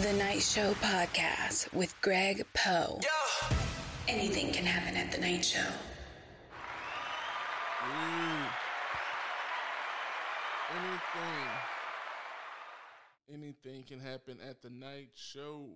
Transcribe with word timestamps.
The 0.00 0.14
Night 0.14 0.40
Show 0.40 0.72
Podcast 0.80 1.70
with 1.74 1.94
Greg 2.00 2.46
Poe. 2.54 3.00
Anything 4.08 4.50
can 4.50 4.64
happen 4.64 4.96
at 4.96 5.12
the 5.12 5.18
Night 5.18 5.44
Show. 5.44 5.58
Anything. 10.70 11.48
Anything 13.30 13.82
can 13.82 14.00
happen 14.00 14.38
at 14.48 14.62
the 14.62 14.70
night 14.70 15.10
show. 15.14 15.66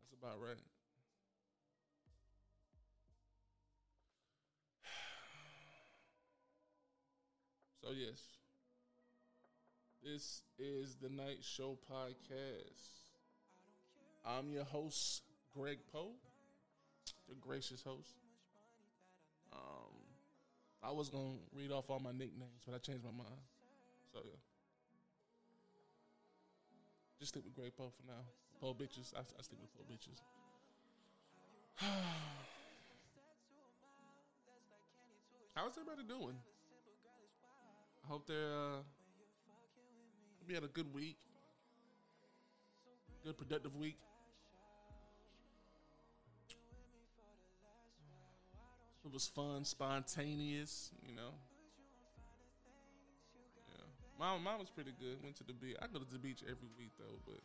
That's 0.00 0.20
about 0.20 0.40
right. 0.40 0.58
So, 7.80 7.92
yes, 7.92 8.37
this 10.12 10.42
is 10.58 10.96
the 11.02 11.10
Night 11.10 11.38
Show 11.42 11.76
Podcast. 11.90 13.04
I'm 14.24 14.50
your 14.50 14.64
host, 14.64 15.22
Greg 15.54 15.78
Poe, 15.92 16.12
the 17.28 17.34
gracious 17.34 17.82
host. 17.82 18.14
Um, 19.52 19.92
I 20.82 20.92
was 20.92 21.10
gonna 21.10 21.34
read 21.54 21.70
off 21.72 21.90
all 21.90 22.00
my 22.00 22.12
nicknames, 22.12 22.62
but 22.64 22.74
I 22.74 22.78
changed 22.78 23.04
my 23.04 23.10
mind. 23.10 23.40
So 24.12 24.20
yeah, 24.24 24.40
just 27.18 27.32
stick 27.32 27.44
with 27.44 27.54
Greg 27.54 27.72
Poe 27.76 27.92
for 27.94 28.06
now. 28.06 28.24
Poe 28.62 28.72
bitches, 28.72 29.12
I, 29.14 29.20
I 29.20 29.42
stick 29.42 29.58
with 29.60 29.74
Poe 29.74 29.84
bitches. 29.92 30.22
How's 35.54 35.76
everybody 35.76 36.04
doing? 36.08 36.36
I 38.04 38.06
hope 38.08 38.26
they're 38.26 38.54
uh, 38.54 38.82
we 40.48 40.54
had 40.54 40.64
a 40.64 40.68
good 40.68 40.92
week, 40.94 41.18
good 43.22 43.36
productive 43.36 43.76
week. 43.76 43.98
It 49.04 49.12
was 49.12 49.26
fun, 49.26 49.64
spontaneous, 49.64 50.90
you 51.06 51.14
know. 51.14 51.34
Yeah, 53.68 53.84
mom, 54.18 54.42
mom 54.42 54.58
was 54.60 54.70
pretty 54.70 54.92
good. 54.98 55.22
Went 55.22 55.36
to 55.36 55.44
the 55.44 55.52
beach. 55.52 55.76
I 55.82 55.86
go 55.86 55.98
to 55.98 56.10
the 56.10 56.18
beach 56.18 56.42
every 56.44 56.68
week 56.78 56.92
though, 56.98 57.18
but 57.26 57.40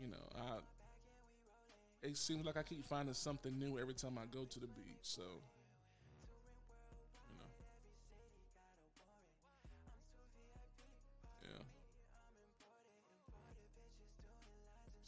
you 0.00 0.08
know, 0.08 0.24
I 0.36 0.58
it 2.06 2.16
seems 2.16 2.44
like 2.44 2.56
I 2.56 2.62
keep 2.62 2.84
finding 2.84 3.14
something 3.14 3.56
new 3.58 3.78
every 3.78 3.94
time 3.94 4.18
I 4.18 4.26
go 4.26 4.44
to 4.44 4.60
the 4.60 4.66
beach. 4.66 5.02
So, 5.02 5.22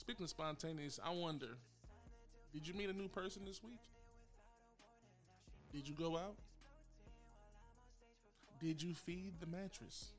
Speaking 0.04 0.24
of 0.24 0.28
spontaneous, 0.28 1.00
I 1.02 1.08
wonder, 1.08 1.56
did 2.52 2.68
you 2.68 2.74
meet 2.74 2.90
a 2.90 2.92
new 2.92 3.08
person 3.08 3.42
this 3.46 3.62
week? 3.62 3.80
Did 5.72 5.88
you 5.88 5.94
go 5.94 6.18
out? 6.18 6.34
Did 8.60 8.82
you 8.82 8.92
feed 8.92 9.32
the 9.40 9.46
mattress? 9.46 10.10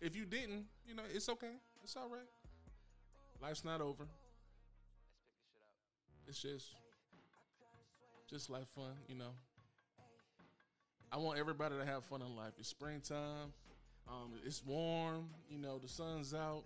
If 0.00 0.16
you 0.16 0.24
didn't, 0.24 0.64
you 0.84 0.96
know, 0.96 1.04
it's 1.14 1.28
okay. 1.28 1.52
It's 1.84 1.94
all 1.94 2.08
right. 2.08 2.26
Life's 3.40 3.64
not 3.64 3.80
over. 3.80 4.08
It's 6.26 6.42
just, 6.42 6.74
just 8.28 8.50
like 8.50 8.66
fun, 8.74 8.94
you 9.06 9.14
know. 9.14 9.30
I 11.12 11.18
want 11.18 11.38
everybody 11.38 11.76
to 11.78 11.86
have 11.86 12.04
fun 12.04 12.20
in 12.20 12.34
life. 12.34 12.54
It's 12.58 12.68
springtime. 12.68 13.52
Um, 14.10 14.32
it's 14.44 14.64
warm. 14.64 15.28
You 15.48 15.58
know, 15.58 15.78
the 15.78 15.88
sun's 15.88 16.34
out. 16.34 16.64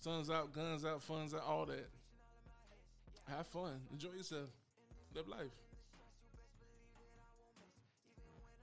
Sun's 0.00 0.30
out, 0.30 0.52
guns 0.52 0.84
out, 0.84 1.02
fun's 1.02 1.34
out, 1.34 1.42
all 1.46 1.66
that. 1.66 1.88
Have 3.28 3.46
fun. 3.46 3.80
Enjoy 3.92 4.12
yourself. 4.12 4.48
Live 5.14 5.28
life. 5.28 5.50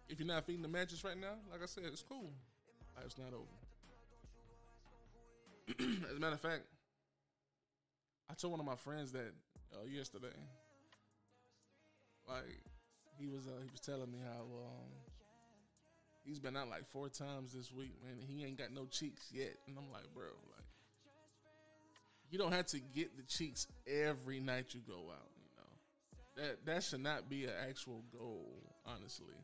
If 0.08 0.20
you're 0.20 0.28
not 0.28 0.46
feeding 0.46 0.62
the 0.62 0.68
mattress 0.68 1.04
right 1.04 1.18
now, 1.20 1.36
like 1.52 1.62
I 1.62 1.66
said, 1.66 1.84
it's 1.86 2.04
cool. 2.04 2.32
Life's 2.96 3.18
not 3.18 3.34
over. 3.34 3.44
As 6.10 6.18
a 6.18 6.20
matter 6.20 6.36
of 6.36 6.42
fact, 6.42 6.64
I 8.30 8.34
told 8.34 8.52
one 8.52 8.60
of 8.60 8.66
my 8.66 8.76
friends 8.76 9.12
that 9.12 9.34
uh, 9.74 9.86
yesterday. 9.92 10.28
Like 12.28 12.62
he 13.20 13.28
was 13.28 13.48
uh, 13.48 13.62
he 13.64 13.70
was 13.72 13.82
telling 13.82 14.12
me 14.12 14.20
how 14.24 14.42
um, 14.42 14.90
he's 16.26 16.40
been 16.40 16.58
out 16.58 16.70
like 16.70 16.86
four 16.88 17.08
times 17.08 17.54
this 17.54 17.72
week, 17.72 17.94
man. 18.04 18.18
he 18.28 18.44
ain't 18.44 18.58
got 18.58 18.74
no 18.74 18.86
cheeks 18.86 19.30
yet, 19.32 19.56
and 19.68 19.78
I'm 19.78 19.92
like, 19.92 20.12
bro, 20.14 20.24
like 20.24 20.66
you 22.32 22.40
don't 22.40 22.52
have 22.52 22.66
to 22.68 22.80
get 22.94 23.16
the 23.16 23.24
cheeks 23.24 23.68
every 23.88 24.40
night 24.40 24.74
you 24.74 24.82
go 24.88 25.12
out. 25.12 25.30
You 25.38 25.50
know 25.56 26.44
that 26.44 26.66
that 26.66 26.84
should 26.84 27.02
not 27.02 27.30
be 27.30 27.46
an 27.46 27.54
actual 27.70 28.04
goal. 28.12 28.62
Honestly, 28.86 29.36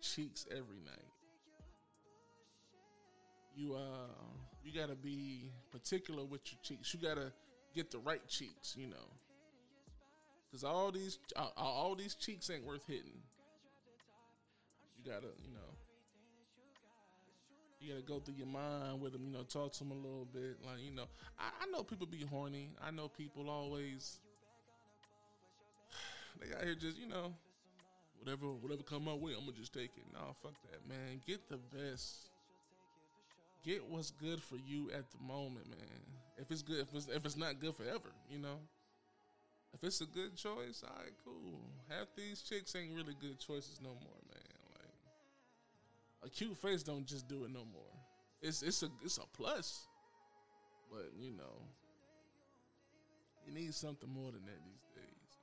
cheeks 0.00 0.46
every 0.50 0.80
night. 0.84 1.10
You 3.54 3.74
uh, 3.74 4.08
you 4.64 4.72
gotta 4.78 4.94
be 4.94 5.50
particular 5.70 6.24
with 6.24 6.40
your 6.50 6.60
cheeks. 6.62 6.94
You 6.94 7.00
gotta 7.00 7.32
get 7.74 7.90
the 7.90 7.98
right 7.98 8.26
cheeks. 8.28 8.74
You 8.78 8.88
know, 8.88 9.08
because 10.50 10.64
all 10.64 10.90
these 10.90 11.18
all, 11.36 11.52
all 11.56 11.94
these 11.94 12.14
cheeks 12.14 12.48
ain't 12.50 12.64
worth 12.64 12.86
hitting. 12.86 13.20
You 14.96 15.10
gotta, 15.10 15.28
you 15.42 15.52
know 15.52 15.71
you 17.82 17.90
gotta 17.90 18.02
go 18.06 18.20
through 18.20 18.34
your 18.36 18.46
mind 18.46 19.00
with 19.00 19.12
them, 19.12 19.22
you 19.26 19.32
know, 19.32 19.42
talk 19.42 19.72
to 19.72 19.78
them 19.80 19.92
a 19.92 19.94
little 19.94 20.26
bit. 20.32 20.58
Like, 20.64 20.82
you 20.82 20.94
know, 20.94 21.06
I, 21.38 21.50
I 21.62 21.70
know 21.70 21.82
people 21.82 22.06
be 22.06 22.24
horny. 22.24 22.70
I 22.82 22.90
know 22.90 23.08
people 23.08 23.50
always 23.50 24.20
they 26.40 26.46
got 26.46 26.64
here 26.64 26.74
just, 26.74 26.98
you 26.98 27.08
know, 27.08 27.32
whatever 28.18 28.46
whatever 28.46 28.82
come 28.82 29.04
my 29.04 29.14
way, 29.14 29.32
I'm 29.36 29.44
gonna 29.44 29.56
just 29.58 29.74
take 29.74 29.90
it. 29.96 30.04
No, 30.12 30.34
fuck 30.42 30.54
that, 30.70 30.88
man. 30.88 31.20
Get 31.26 31.48
the 31.48 31.58
best. 31.58 32.30
Get 33.64 33.84
what's 33.88 34.10
good 34.10 34.42
for 34.42 34.56
you 34.56 34.90
at 34.90 35.10
the 35.10 35.18
moment, 35.24 35.68
man. 35.68 36.00
If 36.38 36.50
it's 36.50 36.62
good, 36.62 36.80
if 36.80 36.94
it's 36.94 37.08
if 37.08 37.24
it's 37.24 37.36
not 37.36 37.60
good 37.60 37.74
forever, 37.74 38.10
you 38.30 38.38
know. 38.38 38.58
If 39.74 39.84
it's 39.84 40.02
a 40.02 40.06
good 40.06 40.36
choice, 40.36 40.84
all 40.84 40.94
right, 41.02 41.14
cool. 41.24 41.60
Half 41.88 42.08
these 42.14 42.42
chicks 42.42 42.76
ain't 42.76 42.94
really 42.94 43.14
good 43.18 43.38
choices 43.38 43.80
no 43.82 43.88
more, 43.88 44.20
man. 44.28 44.51
A 46.24 46.28
cute 46.28 46.56
face 46.56 46.82
don't 46.82 47.06
just 47.06 47.28
do 47.28 47.44
it 47.44 47.50
no 47.50 47.64
more. 47.72 47.92
It's 48.40 48.62
it's 48.62 48.82
a 48.82 48.88
it's 49.04 49.18
a 49.18 49.26
plus, 49.36 49.86
but 50.90 51.10
you 51.18 51.32
know, 51.32 51.62
you 53.46 53.52
need 53.52 53.74
something 53.74 54.08
more 54.08 54.30
than 54.32 54.44
that 54.46 54.64
these 54.64 54.86
days. 54.94 55.38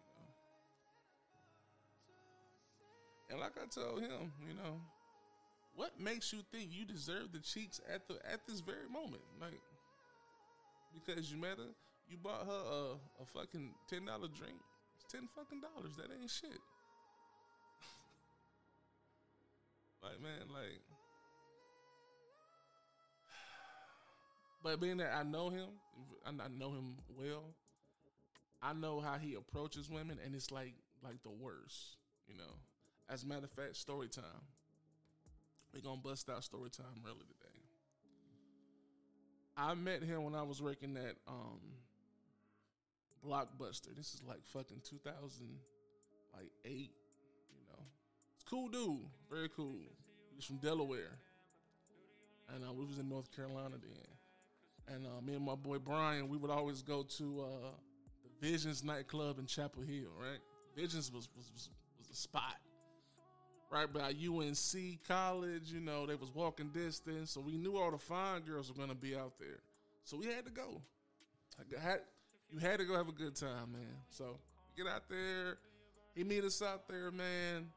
You 3.29 3.35
know, 3.35 3.35
and 3.35 3.39
like 3.39 3.57
I 3.61 3.67
told 3.67 4.01
him, 4.01 4.31
you 4.47 4.53
know, 4.53 4.81
what 5.75 5.99
makes 5.99 6.31
you 6.33 6.39
think 6.51 6.69
you 6.71 6.85
deserve 6.85 7.31
the 7.33 7.39
cheeks 7.39 7.81
at 7.93 8.07
the 8.07 8.15
at 8.31 8.45
this 8.47 8.61
very 8.61 8.87
moment? 8.91 9.23
Like 9.41 9.59
because 10.93 11.31
you 11.31 11.37
met 11.37 11.57
her, 11.57 11.73
you 12.09 12.17
bought 12.17 12.45
her 12.45 12.51
a, 12.51 12.93
a 13.21 13.25
fucking 13.33 13.73
ten 13.89 14.05
dollar 14.05 14.27
drink. 14.27 14.55
It's 14.95 15.11
ten 15.11 15.27
fucking 15.35 15.61
dollars. 15.61 15.95
That 15.97 16.07
ain't 16.19 16.29
shit. 16.29 16.59
Like 20.03 20.21
man, 20.21 20.47
like. 20.53 20.81
But 24.61 24.81
being 24.81 24.97
that 24.97 25.13
I 25.15 25.23
know 25.23 25.49
him, 25.49 25.69
I 26.25 26.31
know 26.31 26.71
him 26.71 26.97
well. 27.17 27.55
I 28.61 28.73
know 28.73 28.99
how 28.99 29.17
he 29.17 29.35
approaches 29.35 29.89
women, 29.89 30.19
and 30.23 30.35
it's 30.35 30.51
like 30.51 30.73
like 31.03 31.23
the 31.23 31.29
worst, 31.29 31.97
you 32.27 32.35
know. 32.35 32.59
As 33.09 33.23
a 33.23 33.27
matter 33.27 33.45
of 33.45 33.51
fact, 33.51 33.77
story 33.77 34.09
time. 34.09 34.23
We're 35.73 35.81
gonna 35.81 36.01
bust 36.01 36.29
out 36.29 36.43
story 36.43 36.69
time 36.69 37.03
early 37.05 37.25
today. 37.27 37.59
I 39.55 39.73
met 39.75 40.03
him 40.03 40.23
when 40.23 40.35
I 40.35 40.43
was 40.43 40.61
working 40.61 40.97
at 40.97 41.15
um 41.27 41.59
Blockbuster. 43.25 43.95
This 43.95 44.13
is 44.13 44.21
like 44.27 44.45
fucking 44.45 44.81
2000 44.83 45.59
like 46.33 46.51
8, 46.63 46.71
you 46.71 46.85
know. 46.85 46.91
It's 46.91 47.08
cool 48.49 48.67
dude, 48.67 48.99
very 49.29 49.49
cool. 49.49 49.79
He's 50.35 50.45
from 50.45 50.57
Delaware. 50.57 51.17
And 52.53 52.63
uh, 52.63 52.73
we 52.73 52.85
was 52.85 52.97
in 52.97 53.07
North 53.07 53.33
Carolina 53.35 53.75
then. 53.81 54.95
And 54.95 55.05
uh, 55.05 55.21
me 55.21 55.35
and 55.35 55.45
my 55.45 55.55
boy 55.55 55.77
Brian, 55.77 56.29
we 56.29 56.37
would 56.37 56.49
always 56.49 56.81
go 56.81 57.03
to 57.03 57.41
uh, 57.41 57.69
the 58.23 58.47
Visions 58.47 58.83
nightclub 58.83 59.37
in 59.37 59.45
Chapel 59.45 59.83
Hill, 59.83 60.09
right? 60.19 60.39
Visions 60.75 61.11
was 61.11 61.29
was 61.35 61.51
was, 61.53 61.69
was 61.99 62.09
a 62.09 62.15
spot 62.15 62.55
right 63.71 63.91
by 63.91 64.13
UNC 64.13 64.99
College. 65.07 65.71
You 65.71 65.81
know, 65.81 66.07
they 66.07 66.15
was 66.15 66.31
walking 66.33 66.69
distance, 66.69 67.31
so 67.31 67.41
we 67.41 67.57
knew 67.57 67.77
all 67.77 67.91
the 67.91 67.99
fine 67.99 68.41
girls 68.41 68.71
were 68.71 68.79
gonna 68.79 68.95
be 68.95 69.15
out 69.15 69.33
there. 69.39 69.59
So 70.05 70.17
we 70.17 70.25
had 70.25 70.45
to 70.45 70.51
go. 70.51 70.81
I 71.59 71.79
had 71.79 71.99
you 72.51 72.57
had 72.57 72.79
to 72.79 72.85
go 72.85 72.95
have 72.95 73.09
a 73.09 73.13
good 73.13 73.35
time, 73.35 73.73
man. 73.73 73.97
So 74.09 74.39
get 74.75 74.87
out 74.87 75.07
there. 75.07 75.57
He 76.15 76.23
meet 76.23 76.43
us 76.43 76.63
out 76.63 76.87
there, 76.87 77.11
man. 77.11 77.67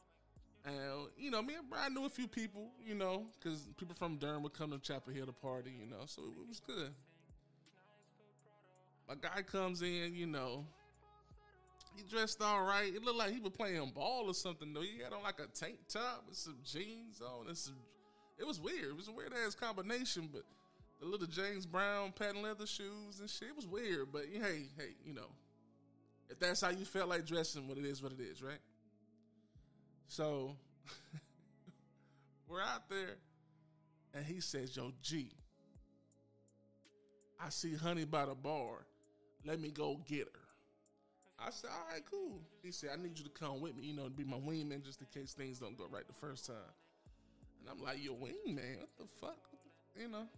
And 0.64 1.09
you 1.17 1.31
know, 1.31 1.43
me 1.43 1.55
and 1.55 1.69
Brian 1.69 1.94
knew 1.94 2.05
a 2.05 2.09
few 2.09 2.29
people, 2.29 2.70
you 2.85 2.94
know, 2.94 3.26
because 3.38 3.69
people 3.76 3.94
from 3.94 4.17
Durham 4.17 4.43
would 4.44 4.55
come 4.55 4.70
to 4.70 4.79
Chapel 4.79 5.12
Hill 5.12 5.26
to 5.26 5.32
party, 5.32 5.73
you 5.79 5.87
know, 5.87 6.05
so 6.06 6.23
it 6.23 6.49
was 6.49 6.61
good. 6.61 6.91
My 9.09 9.14
guy 9.20 9.43
comes 9.43 9.82
in, 9.82 10.14
you 10.14 10.26
know, 10.26 10.64
he 11.97 12.03
dressed 12.05 12.41
all 12.41 12.62
right. 12.62 12.94
It 12.94 13.03
looked 13.03 13.19
like 13.19 13.32
he 13.32 13.41
was 13.41 13.53
playing 13.53 13.93
ball 13.94 14.25
or 14.26 14.35
something 14.35 14.73
though. 14.73 14.82
He 14.82 15.00
had 15.03 15.12
on 15.12 15.23
like 15.23 15.41
a 15.41 15.47
tank 15.47 15.79
top 15.88 16.25
with 16.29 16.38
some 16.38 16.56
jeans 16.64 17.20
on 17.20 17.49
and 17.49 17.59
some. 17.59 17.75
It 18.38 18.47
was 18.47 18.61
weird. 18.61 18.91
It 18.91 18.97
was 18.97 19.09
a 19.09 19.12
weird 19.12 19.32
ass 19.44 19.55
combination, 19.55 20.29
but 20.32 20.43
the 21.00 21.06
little 21.06 21.26
James 21.26 21.67
Brown 21.67 22.12
patent 22.12 22.43
leather 22.43 22.67
shoes 22.67 23.20
and 23.20 23.29
shit. 23.29 23.49
It 23.49 23.56
was 23.56 23.67
weird, 23.67 24.12
but 24.12 24.23
hey, 24.32 24.69
hey, 24.79 24.94
you 25.05 25.12
know, 25.12 25.31
if 26.31 26.38
that's 26.38 26.61
how 26.61 26.70
you 26.70 26.85
felt 26.85 27.09
like 27.09 27.26
dressing, 27.26 27.69
what 27.69 27.76
it 27.76 27.85
is, 27.85 28.03
what 28.03 28.12
it 28.12 28.20
is, 28.20 28.43
right? 28.43 28.61
So 30.12 30.56
we're 32.47 32.61
out 32.61 32.91
there, 32.91 33.17
and 34.12 34.26
he 34.26 34.43
says, 34.43 34.76
"Yo, 34.76 34.93
G, 35.00 35.31
I 37.41 37.49
see 37.49 37.75
Honey 37.75 38.05
by 38.05 38.26
the 38.26 38.35
bar. 38.35 38.85
Let 39.43 39.59
me 39.59 39.70
go 39.70 40.03
get 40.06 40.26
her." 40.26 41.47
I 41.47 41.50
said, 41.50 41.70
"All 41.70 41.87
right, 41.91 42.03
cool." 42.11 42.43
He 42.62 42.73
said, 42.73 42.91
"I 42.93 43.03
need 43.03 43.19
you 43.19 43.25
to 43.25 43.31
come 43.31 43.62
with 43.62 43.75
me, 43.75 43.85
you 43.85 43.97
know, 43.97 44.05
to 44.05 44.11
be 44.11 44.23
my 44.23 44.37
wingman, 44.37 44.85
just 44.85 45.00
in 45.00 45.06
case 45.06 45.32
things 45.32 45.59
don't 45.59 45.79
go 45.79 45.87
right 45.91 46.06
the 46.06 46.12
first 46.12 46.44
time." 46.44 46.56
And 47.61 47.70
I'm 47.70 47.82
like, 47.82 48.05
"Your 48.05 48.17
wingman? 48.17 48.81
What 48.81 48.91
the 48.99 49.06
fuck? 49.19 49.38
You 49.99 50.09
know?" 50.09 50.29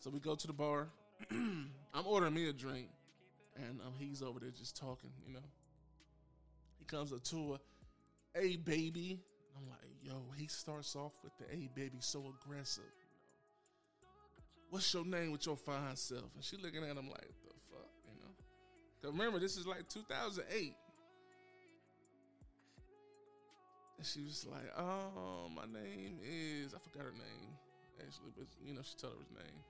So 0.00 0.10
we 0.10 0.20
go 0.20 0.34
to 0.34 0.46
the 0.46 0.52
bar. 0.52 0.88
I'm 1.30 2.06
ordering 2.06 2.34
me 2.34 2.50
a 2.50 2.52
drink, 2.52 2.88
and 3.56 3.80
um, 3.80 3.94
he's 3.98 4.20
over 4.20 4.40
there 4.40 4.50
just 4.50 4.76
talking. 4.76 5.08
You 5.26 5.32
know, 5.32 5.48
he 6.78 6.84
comes 6.84 7.14
up 7.14 7.24
to 7.24 7.52
her, 7.52 7.58
"Hey, 8.34 8.56
baby." 8.56 9.20
I'm 9.56 9.68
like, 9.68 9.78
"Yo." 10.02 10.32
He 10.36 10.46
starts 10.48 10.96
off 10.96 11.12
with 11.22 11.32
the 11.38 11.44
"Hey, 11.54 11.68
baby," 11.74 11.98
so 12.00 12.34
aggressive. 12.40 12.84
You 14.00 14.06
know, 14.06 14.40
what's 14.70 14.92
your 14.92 15.04
name 15.04 15.32
with 15.32 15.46
your 15.46 15.56
fine 15.56 15.96
self? 15.96 16.34
And 16.34 16.44
she 16.44 16.56
looking 16.56 16.82
at 16.82 16.96
him 16.96 17.08
like, 17.08 17.28
"The 17.44 17.54
fuck," 17.70 17.90
you 18.04 18.20
know? 18.20 18.34
Cause 19.02 19.12
remember, 19.12 19.38
this 19.38 19.56
is 19.56 19.66
like 19.66 19.88
2008. 19.88 20.74
And 23.96 24.06
she 24.06 24.22
was 24.22 24.44
like, 24.50 24.72
"Oh, 24.76 25.48
my 25.54 25.66
name 25.66 26.18
is 26.22 26.74
I 26.74 26.78
forgot 26.78 27.06
her 27.06 27.12
name 27.12 27.56
actually, 28.00 28.32
but 28.36 28.46
you 28.60 28.74
know 28.74 28.82
she 28.82 28.96
told 28.96 29.14
her 29.14 29.20
his 29.20 29.30
name." 29.30 29.62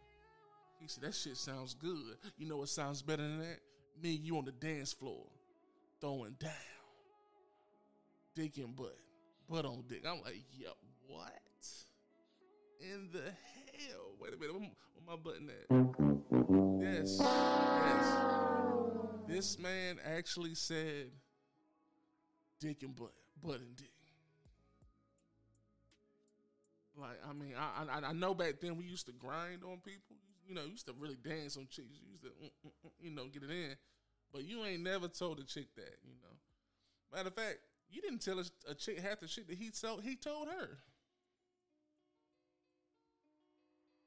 He 0.81 0.89
said, 0.89 1.05
That 1.05 1.15
shit 1.15 1.37
sounds 1.37 1.75
good. 1.75 2.17
You 2.37 2.47
know 2.47 2.59
what 2.59 2.69
sounds 2.69 3.03
better 3.03 3.23
than 3.23 3.39
that? 3.41 3.61
Me 4.03 4.17
and 4.17 4.27
you 4.27 4.37
on 4.37 4.45
the 4.45 4.53
dance 4.53 4.93
floor, 4.93 5.25
throwing 6.01 6.37
down, 6.39 6.51
dick 8.35 8.57
and 8.59 8.75
butt, 8.77 8.97
butt 9.49 9.65
on 9.65 9.85
dick. 9.89 10.03
I'm 10.07 10.23
like, 10.23 10.43
Yo, 10.57 10.71
what? 11.07 11.33
In 12.81 13.11
the 13.13 13.23
hell? 13.23 14.15
Wait 14.19 14.35
a 14.35 14.37
minute, 14.37 14.55
where 14.55 14.71
my 15.07 15.17
button 15.17 15.51
at? 15.51 15.67
Yes, 16.83 17.19
yes. 17.21 18.17
This 19.27 19.59
man 19.59 19.99
actually 20.05 20.55
said 20.55 21.11
dick 22.61 22.83
and 22.83 22.95
butt, 22.95 23.13
butt 23.43 23.61
and 23.61 23.77
dick. 23.77 23.91
Like, 26.97 27.19
I 27.29 27.33
mean, 27.33 27.55
I, 27.59 27.85
I 27.85 28.09
I 28.11 28.13
know 28.13 28.35
back 28.35 28.61
then 28.61 28.77
we 28.77 28.85
used 28.85 29.07
to 29.07 29.13
grind 29.13 29.65
on 29.65 29.79
people 29.79 30.17
you 30.47 30.55
know, 30.55 30.65
used 30.65 30.87
to 30.87 30.95
really 30.99 31.17
dance 31.17 31.57
on 31.57 31.67
chicks. 31.71 31.99
You 32.01 32.11
used 32.11 32.23
to, 32.23 32.29
mm, 32.29 32.51
mm, 32.67 32.71
mm, 32.87 32.91
you 33.01 33.11
know, 33.11 33.27
get 33.27 33.43
it 33.43 33.51
in. 33.51 33.75
But 34.33 34.45
you 34.45 34.65
ain't 34.65 34.83
never 34.83 35.09
told 35.09 35.39
a 35.39 35.45
chick 35.45 35.69
that, 35.77 35.97
you 36.05 36.15
know. 36.23 37.17
Matter 37.17 37.29
of 37.29 37.35
fact, 37.35 37.59
you 37.95 38.03
didn't 38.03 38.21
tell 38.21 38.39
a, 38.39 38.75
chick 38.75 38.99
half 38.99 39.21
the 39.21 39.29
shit 39.29 39.49
that 39.49 39.57
he 39.57 39.71
told 39.71 40.03
he 40.03 40.17
told 40.17 40.49
her. 40.49 40.79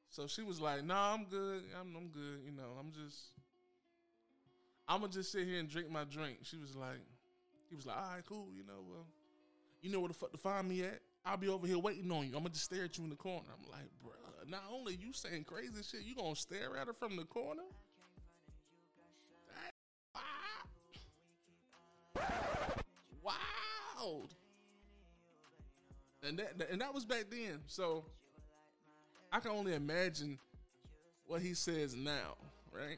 So 0.09 0.27
she 0.27 0.43
was 0.43 0.59
like, 0.59 0.83
"Nah, 0.83 1.13
I'm 1.13 1.25
good. 1.25 1.63
I'm 1.79 1.95
I'm 1.95 2.07
good. 2.09 2.41
You 2.45 2.51
know, 2.51 2.75
I'm 2.79 2.91
just 2.91 3.31
I'm 4.87 5.01
gonna 5.01 5.13
just 5.13 5.31
sit 5.31 5.47
here 5.47 5.59
and 5.59 5.69
drink 5.69 5.89
my 5.89 6.03
drink." 6.03 6.39
She 6.43 6.57
was 6.57 6.75
like, 6.75 6.99
he 7.69 7.75
was 7.75 7.85
like, 7.85 7.97
"All 7.97 8.11
right, 8.13 8.25
cool. 8.27 8.47
You 8.53 8.63
know, 8.63 8.83
well, 8.89 9.05
you 9.81 9.91
know 9.91 9.99
where 9.99 10.09
the 10.09 10.13
fuck 10.13 10.31
to 10.31 10.37
find 10.37 10.67
me 10.67 10.83
at. 10.83 10.99
I'll 11.25 11.37
be 11.37 11.49
over 11.49 11.67
here 11.67 11.77
waiting 11.77 12.11
on 12.11 12.27
you. 12.27 12.35
I'm 12.35 12.43
gonna 12.43 12.49
just 12.49 12.65
stare 12.65 12.85
at 12.85 12.97
you 12.97 13.03
in 13.03 13.09
the 13.09 13.15
corner." 13.15 13.47
I'm 13.53 13.71
like, 13.71 13.89
"Bro, 14.01 14.13
not 14.47 14.63
only 14.71 14.95
you 14.95 15.13
saying 15.13 15.45
crazy 15.45 15.83
shit, 15.83 16.01
you 16.01 16.15
gonna 16.15 16.35
stare 16.35 16.75
at 16.77 16.87
her 16.87 16.93
from 16.93 17.15
the 17.15 17.25
corner? 17.25 17.63
Wild. 23.97 24.33
And 26.23 26.39
that 26.39 26.69
and 26.71 26.81
that 26.81 26.93
was 26.93 27.05
back 27.05 27.25
then. 27.29 27.59
So 27.67 28.05
I 29.31 29.39
can 29.39 29.51
only 29.51 29.73
imagine 29.73 30.39
what 31.25 31.41
he 31.41 31.53
says 31.53 31.95
now, 31.95 32.35
right? 32.71 32.97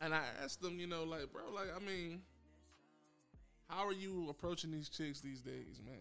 And 0.00 0.14
I 0.14 0.22
asked 0.42 0.62
him, 0.62 0.78
you 0.78 0.86
know, 0.86 1.04
like, 1.04 1.32
bro, 1.32 1.42
like, 1.54 1.68
I 1.74 1.78
mean, 1.84 2.20
how 3.68 3.86
are 3.86 3.92
you 3.92 4.26
approaching 4.28 4.70
these 4.70 4.88
chicks 4.88 5.20
these 5.20 5.40
days, 5.40 5.80
man? 5.84 5.94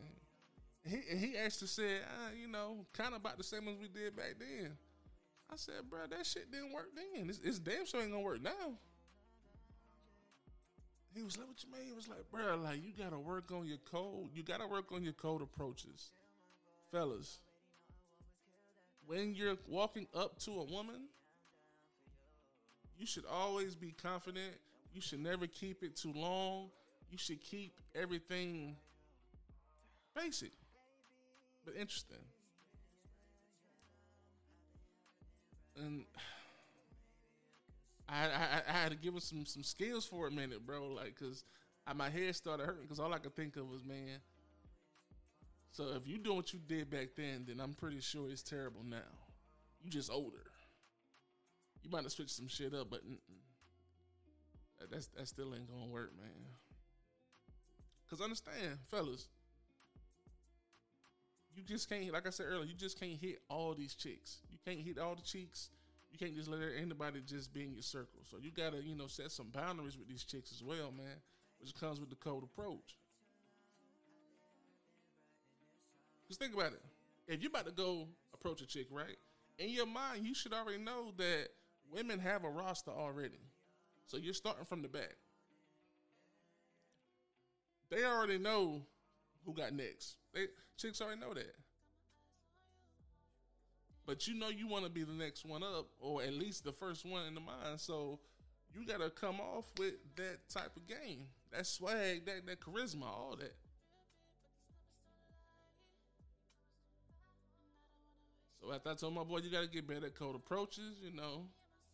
He 0.86 1.18
he 1.18 1.38
actually 1.38 1.68
said, 1.68 2.02
uh, 2.04 2.32
you 2.40 2.48
know, 2.48 2.86
kind 2.94 3.14
of 3.14 3.22
about 3.22 3.38
the 3.38 3.44
same 3.44 3.68
as 3.68 3.76
we 3.78 3.88
did 3.88 4.16
back 4.16 4.36
then. 4.40 4.72
I 5.52 5.56
said, 5.56 5.90
bro, 5.90 6.00
that 6.10 6.26
shit 6.26 6.52
didn't 6.52 6.74
work 6.74 6.90
then. 6.96 7.30
It's, 7.30 7.40
it's 7.44 7.60
damn 7.60 7.86
sure 7.86 8.02
ain't 8.02 8.12
gonna 8.12 8.24
work 8.24 8.42
now. 8.42 8.78
He 11.16 11.24
was 11.24 11.38
like, 11.38 11.48
what 11.48 11.64
you 11.64 11.72
mean? 11.72 11.88
He 11.88 11.94
was 11.94 12.08
like, 12.08 12.30
bro, 12.32 12.56
like 12.58 12.84
you 12.84 12.92
gotta 12.98 13.20
work 13.20 13.52
on 13.52 13.68
your 13.68 13.78
code. 13.92 14.30
You 14.34 14.44
gotta 14.44 14.68
work 14.68 14.92
on 14.92 15.04
your 15.04 15.14
cold 15.14 15.42
approaches, 15.42 16.12
fellas. 16.92 17.40
When 19.06 19.36
you're 19.36 19.58
walking 19.68 20.08
up 20.16 20.40
to 20.40 20.52
a 20.52 20.64
woman, 20.64 21.08
you 22.98 23.06
should 23.06 23.26
always 23.32 23.76
be 23.76 23.92
confident. 23.92 24.54
You 24.94 25.02
should 25.02 25.20
never 25.20 25.46
keep 25.46 25.84
it 25.84 25.96
too 25.96 26.14
long. 26.16 26.70
You 27.12 27.18
should 27.18 27.42
keep 27.42 27.80
everything 27.96 28.76
basic 30.16 30.52
but 31.66 31.76
interesting. 31.76 32.18
And 35.78 36.06
to 38.94 39.02
give 39.04 39.14
him 39.14 39.20
some 39.20 39.46
some 39.46 39.64
skills 39.64 40.06
for 40.06 40.28
a 40.28 40.32
minute, 40.32 40.66
bro. 40.66 40.88
Like, 40.88 41.18
cause 41.20 41.44
I, 41.86 41.94
my 41.94 42.10
head 42.10 42.36
started 42.36 42.66
hurting 42.66 42.84
because 42.84 43.00
all 43.00 43.14
I 43.14 43.18
could 43.18 43.36
think 43.36 43.56
of 43.58 43.70
was, 43.70 43.84
man. 43.84 44.20
So 45.72 45.96
if 45.96 46.08
you 46.08 46.18
doing 46.18 46.38
what 46.38 46.54
you 46.54 46.60
did 46.60 46.90
back 46.90 47.10
then, 47.18 47.46
then 47.48 47.60
I'm 47.60 47.74
pretty 47.74 48.00
sure 48.00 48.30
it's 48.30 48.44
terrible 48.44 48.84
now. 48.84 48.98
You 49.84 49.90
just 49.90 50.12
older. 50.12 50.46
You 51.84 51.90
might 51.90 52.04
have 52.04 52.12
switched 52.12 52.36
some 52.36 52.48
shit 52.48 52.74
up, 52.74 52.90
but 52.90 53.02
that, 54.80 54.92
that's 54.92 55.08
that 55.08 55.28
still 55.28 55.54
ain't 55.54 55.70
gonna 55.70 55.92
work, 55.92 56.14
man. 56.16 56.30
Cause 58.10 58.22
understand, 58.22 58.78
fellas, 58.92 59.28
you 61.56 61.64
just 61.64 61.90
can't, 61.90 62.12
like 62.12 62.28
I 62.28 62.30
said 62.30 62.46
earlier, 62.48 62.66
you 62.66 62.76
just 62.76 63.00
can't 63.00 63.18
hit 63.20 63.40
all 63.50 63.74
these 63.74 63.96
chicks. 63.96 64.40
You 64.52 64.58
can't 64.66 64.80
hit 64.80 64.98
all 64.98 65.16
the 65.16 65.22
cheeks. 65.22 65.70
You 66.14 66.20
can't 66.20 66.36
just 66.36 66.48
let 66.48 66.60
anybody 66.80 67.22
just 67.26 67.52
be 67.52 67.64
in 67.64 67.74
your 67.74 67.82
circle. 67.82 68.20
So 68.30 68.38
you 68.40 68.52
gotta, 68.52 68.84
you 68.84 68.96
know, 68.96 69.08
set 69.08 69.32
some 69.32 69.48
boundaries 69.50 69.98
with 69.98 70.08
these 70.08 70.24
chicks 70.24 70.52
as 70.52 70.64
well, 70.64 70.94
man. 70.96 71.18
Which 71.60 71.74
comes 71.74 72.00
with 72.00 72.12
the 72.12 72.16
cold 72.16 72.44
approach. 72.44 72.98
Just 76.28 76.40
think 76.40 76.54
about 76.54 76.74
it. 76.74 76.82
If 77.28 77.42
you're 77.42 77.50
about 77.50 77.66
to 77.66 77.72
go 77.72 78.08
approach 78.34 78.62
a 78.62 78.68
chick, 78.68 78.88
right? 78.92 79.18
In 79.58 79.70
your 79.70 79.88
mind, 79.88 80.26
you 80.26 80.36
should 80.36 80.54
already 80.54 80.78
know 80.78 81.14
that 81.18 81.48
women 81.92 82.20
have 82.20 82.44
a 82.44 82.50
roster 82.50 82.92
already. 82.92 83.40
So 84.06 84.18
you're 84.18 84.36
starting 84.36 84.66
from 84.66 84.84
the 84.84 84.90
back. 84.90 85.16
They 87.90 88.04
already 88.04 88.38
know 88.38 88.84
who 89.46 89.54
got 89.54 89.74
next. 89.74 90.18
They 90.34 90.46
chicks 90.78 91.02
already 91.02 91.22
know 91.22 91.34
that. 91.34 91.56
But 94.06 94.28
you 94.28 94.34
know 94.34 94.50
you 94.50 94.68
want 94.68 94.84
to 94.84 94.92
be 94.92 95.04
the 95.04 95.14
next 95.14 95.46
one 95.46 95.64
up, 95.64 95.88
or 96.00 96.22
at 96.22 96.34
least 96.34 96.64
the 96.64 96.72
first 96.72 97.06
one 97.06 97.26
in 97.26 97.36
the 97.36 97.40
mind. 97.40 97.80
So 97.80 98.20
you 98.74 98.86
gotta 98.86 99.10
come 99.10 99.40
off 99.40 99.66
with 99.78 99.94
that 100.18 100.50
type 100.50 100.76
of 100.76 100.88
game, 100.88 101.28
that 101.52 101.66
swag, 101.66 102.26
that 102.26 102.46
that 102.46 102.60
charisma, 102.60 103.04
all 103.04 103.36
that. 103.40 103.56
So 108.62 108.74
after 108.74 108.90
I 108.90 108.94
told 108.96 109.14
my 109.14 109.24
boy, 109.24 109.40
you 109.40 109.52
gotta 109.52 109.68
get 109.68 109.88
better 109.88 110.06
at 110.06 110.16
cold 110.16 110.36
approaches, 110.36 110.96
you 111.02 111.16
know, 111.16 111.46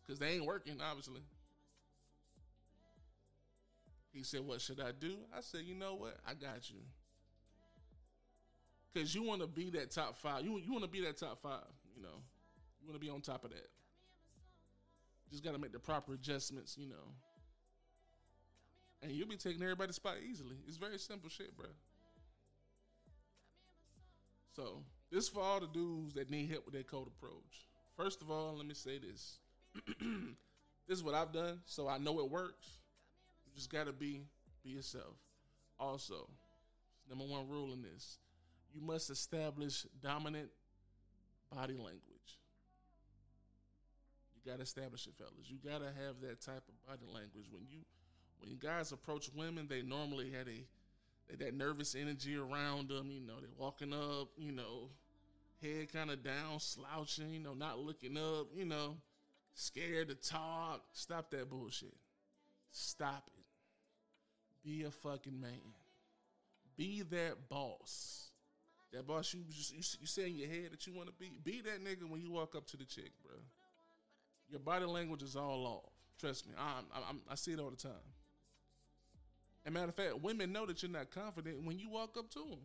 because 0.04 0.18
they 0.18 0.30
ain't 0.30 0.46
working, 0.46 0.80
obviously. 0.80 1.22
He 4.12 4.24
said, 4.24 4.40
"What 4.40 4.60
should 4.60 4.80
I 4.80 4.90
do?" 4.90 5.18
I 5.36 5.40
said, 5.40 5.60
"You 5.62 5.76
know 5.76 5.94
what? 5.94 6.16
I 6.26 6.34
got 6.34 6.68
you." 6.70 6.80
because 8.92 9.14
you 9.14 9.22
want 9.22 9.40
to 9.40 9.46
be 9.46 9.70
that 9.70 9.90
top 9.90 10.16
five. 10.16 10.44
You 10.44 10.58
you 10.58 10.72
want 10.72 10.84
to 10.84 10.90
be 10.90 11.00
that 11.02 11.16
top 11.16 11.40
five. 11.42 11.64
You 11.96 12.02
know, 12.02 12.22
you 12.80 12.88
want 12.88 13.00
to 13.00 13.04
be 13.04 13.10
on 13.10 13.20
top 13.20 13.44
of 13.44 13.50
that. 13.50 13.68
Just 15.30 15.44
got 15.44 15.52
to 15.52 15.58
make 15.58 15.72
the 15.72 15.78
proper 15.78 16.14
adjustments. 16.14 16.76
You 16.78 16.88
know, 16.88 17.14
and 19.02 19.12
you'll 19.12 19.28
be 19.28 19.36
taking 19.36 19.62
everybody's 19.62 19.96
spot 19.96 20.16
easily. 20.28 20.56
It's 20.66 20.76
very 20.76 20.98
simple 20.98 21.30
shit, 21.30 21.56
bro. 21.56 21.66
So 24.54 24.82
this 25.10 25.28
for 25.28 25.40
all 25.40 25.60
the 25.60 25.66
dudes 25.66 26.14
that 26.14 26.30
need 26.30 26.50
help 26.50 26.64
with 26.64 26.74
their 26.74 26.82
cold 26.82 27.08
approach. 27.08 27.68
First 27.96 28.22
of 28.22 28.30
all, 28.30 28.56
let 28.56 28.66
me 28.66 28.74
say 28.74 28.98
this. 28.98 29.38
this 30.88 30.98
is 30.98 31.04
what 31.04 31.14
I've 31.14 31.32
done, 31.32 31.60
so 31.66 31.88
I 31.88 31.98
know 31.98 32.20
it 32.20 32.30
works. 32.30 32.66
You 33.46 33.52
just 33.54 33.70
gotta 33.70 33.92
be 33.92 34.22
be 34.62 34.70
yourself. 34.70 35.16
Also, 35.78 36.28
number 37.08 37.24
one 37.24 37.48
rule 37.48 37.72
in 37.72 37.82
this: 37.82 38.18
you 38.72 38.80
must 38.80 39.10
establish 39.10 39.86
dominant 40.02 40.50
body 41.54 41.74
language. 41.74 42.38
You 44.34 44.50
gotta 44.50 44.62
establish 44.62 45.06
it, 45.06 45.14
fellas. 45.18 45.48
You 45.48 45.58
gotta 45.62 45.86
have 45.86 46.20
that 46.22 46.40
type 46.40 46.62
of 46.68 46.86
body 46.86 47.06
language 47.12 47.46
when 47.50 47.66
you 47.68 47.80
when 48.38 48.56
guys 48.56 48.92
approach 48.92 49.30
women. 49.34 49.66
They 49.68 49.82
normally 49.82 50.30
had 50.30 50.48
a 50.48 51.36
that 51.38 51.54
nervous 51.54 51.94
energy 51.94 52.36
around 52.36 52.88
them. 52.88 53.10
You 53.10 53.20
know, 53.20 53.34
they're 53.40 53.50
walking 53.56 53.92
up, 53.92 54.28
you 54.36 54.52
know, 54.52 54.88
head 55.62 55.92
kind 55.92 56.10
of 56.10 56.22
down, 56.22 56.58
slouching, 56.58 57.32
you 57.32 57.40
know, 57.40 57.54
not 57.54 57.78
looking 57.78 58.16
up, 58.16 58.48
you 58.54 58.64
know, 58.64 58.96
scared 59.54 60.08
to 60.08 60.14
talk. 60.14 60.82
Stop 60.92 61.30
that 61.30 61.50
bullshit. 61.50 61.96
Stop 62.70 63.28
it. 63.36 63.44
Be 64.68 64.84
a 64.84 64.90
fucking 64.90 65.40
man. 65.40 65.74
Be 66.76 67.02
that 67.02 67.48
boss. 67.48 68.19
That 68.92 69.06
boss 69.06 69.32
you 69.32 69.40
just 69.48 69.72
you, 69.72 69.82
you 70.00 70.06
say 70.06 70.26
in 70.26 70.36
your 70.36 70.48
head 70.48 70.72
that 70.72 70.86
you 70.86 70.92
want 70.92 71.08
to 71.08 71.14
be. 71.14 71.30
Be 71.44 71.60
that 71.62 71.84
nigga 71.84 72.08
when 72.08 72.20
you 72.20 72.32
walk 72.32 72.56
up 72.56 72.66
to 72.68 72.76
the 72.76 72.84
chick, 72.84 73.12
bro. 73.24 73.36
Your 74.48 74.60
body 74.60 74.84
language 74.84 75.22
is 75.22 75.36
all 75.36 75.64
off. 75.66 75.92
Trust 76.18 76.46
me, 76.48 76.54
I'm, 76.58 76.84
I'm, 77.08 77.20
I 77.30 77.34
see 77.36 77.52
it 77.52 77.60
all 77.60 77.70
the 77.70 77.76
time. 77.76 77.92
And 79.64 79.74
matter 79.74 79.88
of 79.88 79.94
fact, 79.94 80.20
women 80.20 80.52
know 80.52 80.66
that 80.66 80.82
you're 80.82 80.90
not 80.90 81.10
confident 81.10 81.64
when 81.64 81.78
you 81.78 81.88
walk 81.88 82.16
up 82.18 82.30
to 82.30 82.38
them. 82.40 82.58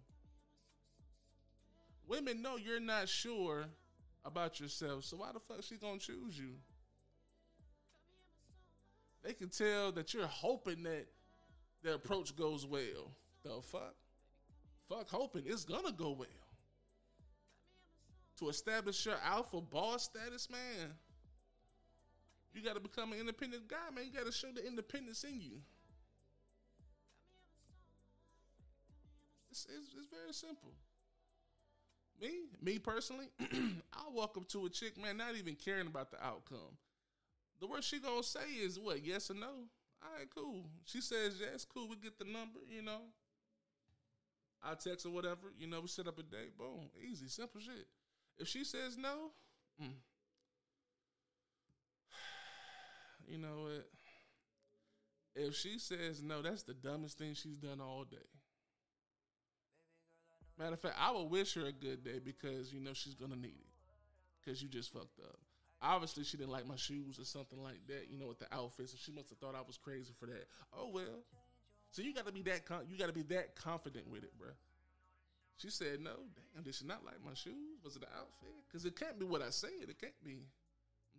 Women 2.07 2.41
know 2.41 2.57
you're 2.57 2.79
not 2.79 3.07
sure 3.07 3.65
about 4.23 4.59
yourself, 4.59 5.03
so 5.03 5.17
why 5.17 5.31
the 5.31 5.39
fuck 5.39 5.63
she 5.63 5.75
gonna 5.75 5.99
choose 5.99 6.37
you? 6.37 6.55
They 9.23 9.33
can 9.33 9.49
tell 9.49 9.91
that 9.93 10.13
you're 10.13 10.27
hoping 10.27 10.83
that 10.83 11.07
the 11.83 11.95
approach 11.95 12.35
goes 12.35 12.65
well. 12.65 13.11
The 13.43 13.61
fuck? 13.61 13.95
Fuck 14.89 15.09
hoping 15.09 15.43
it's 15.45 15.65
gonna 15.65 15.91
go 15.91 16.11
well. 16.11 16.27
To 18.39 18.49
establish 18.49 19.05
your 19.05 19.15
alpha 19.23 19.61
boss 19.61 20.03
status, 20.03 20.49
man, 20.49 20.93
you 22.53 22.61
gotta 22.61 22.79
become 22.79 23.13
an 23.13 23.19
independent 23.19 23.67
guy, 23.67 23.93
man. 23.93 24.05
You 24.05 24.11
gotta 24.17 24.31
show 24.31 24.51
the 24.53 24.65
independence 24.65 25.23
in 25.23 25.41
you. 25.41 25.61
It's, 29.51 29.65
it's, 29.65 29.93
it's 29.97 30.07
very 30.07 30.33
simple. 30.33 30.73
Me, 32.21 32.29
me 32.61 32.79
personally, 32.79 33.27
I'll 33.93 34.13
walk 34.13 34.37
up 34.37 34.47
to 34.49 34.65
a 34.65 34.69
chick, 34.69 35.01
man, 35.01 35.17
not 35.17 35.35
even 35.35 35.55
caring 35.55 35.87
about 35.87 36.11
the 36.11 36.23
outcome. 36.23 36.77
The 37.59 37.67
worst 37.67 37.89
she 37.89 37.99
gonna 37.99 38.23
say 38.23 38.49
is 38.61 38.79
what, 38.79 39.03
yes 39.05 39.31
or 39.31 39.33
no? 39.33 39.47
All 40.03 40.09
right, 40.17 40.27
cool. 40.33 40.65
She 40.85 41.01
says 41.01 41.37
yes, 41.39 41.65
cool. 41.65 41.87
We 41.89 41.95
get 41.95 42.19
the 42.19 42.25
number, 42.25 42.59
you 42.69 42.81
know. 42.81 43.01
I 44.65 44.73
text 44.73 45.05
or 45.05 45.11
whatever, 45.11 45.53
you 45.57 45.67
know. 45.67 45.81
We 45.81 45.87
set 45.87 46.07
up 46.07 46.17
a 46.17 46.23
date, 46.23 46.57
boom, 46.57 46.89
easy, 46.99 47.27
simple 47.27 47.61
shit. 47.61 47.87
If 48.37 48.47
she 48.47 48.63
says 48.63 48.97
no, 48.97 49.31
mm, 49.81 49.87
you 53.27 53.37
know 53.37 53.63
what? 53.63 53.87
If 55.35 55.55
she 55.55 55.77
says 55.77 56.23
no, 56.23 56.41
that's 56.41 56.63
the 56.63 56.73
dumbest 56.73 57.17
thing 57.17 57.33
she's 57.33 57.57
done 57.57 57.79
all 57.79 58.05
day. 58.09 58.17
Matter 60.57 60.73
of 60.73 60.79
fact, 60.79 60.95
I 60.99 61.11
will 61.11 61.27
wish 61.27 61.53
her 61.55 61.65
a 61.65 61.73
good 61.73 62.03
day 62.03 62.19
because 62.23 62.73
you 62.73 62.79
know 62.79 62.93
she's 62.93 63.15
gonna 63.15 63.35
need 63.35 63.59
it. 63.59 64.45
Cause 64.45 64.61
you 64.61 64.69
just 64.69 64.93
fucked 64.93 65.19
up. 65.19 65.39
Obviously, 65.81 66.23
she 66.23 66.37
didn't 66.37 66.51
like 66.51 66.67
my 66.67 66.77
shoes 66.77 67.19
or 67.19 67.25
something 67.25 67.61
like 67.61 67.85
that. 67.87 68.07
You 68.09 68.17
know, 68.17 68.27
with 68.27 68.39
the 68.39 68.53
outfits, 68.53 68.93
and 68.93 68.99
she 68.99 69.11
must 69.11 69.29
have 69.29 69.39
thought 69.39 69.55
I 69.55 69.65
was 69.65 69.77
crazy 69.77 70.13
for 70.17 70.27
that. 70.27 70.45
Oh 70.73 70.89
well. 70.93 71.23
So 71.95 72.01
you 72.01 72.13
got 72.13 72.25
to 72.25 72.33
be 72.33 72.41
that 72.41 72.59
you 72.91 72.97
got 72.97 73.07
to 73.07 73.13
be 73.13 73.21
that 73.33 73.55
confident 73.55 74.11
with 74.11 74.25
it, 74.25 74.37
bro. 74.37 74.49
She 75.55 75.69
said, 75.69 76.01
"No, 76.01 76.11
damn, 76.53 76.61
did 76.61 76.75
she 76.75 76.85
not 76.85 77.05
like 77.05 77.23
my 77.25 77.33
shoes? 77.33 77.79
Was 77.85 77.95
it 77.95 78.01
the 78.01 78.07
outfit? 78.07 78.49
Because 78.67 78.83
it 78.83 78.99
can't 78.99 79.17
be 79.17 79.23
what 79.23 79.41
I 79.41 79.49
said. 79.49 79.69
It 79.87 79.97
can't 79.97 80.11
be 80.21 80.39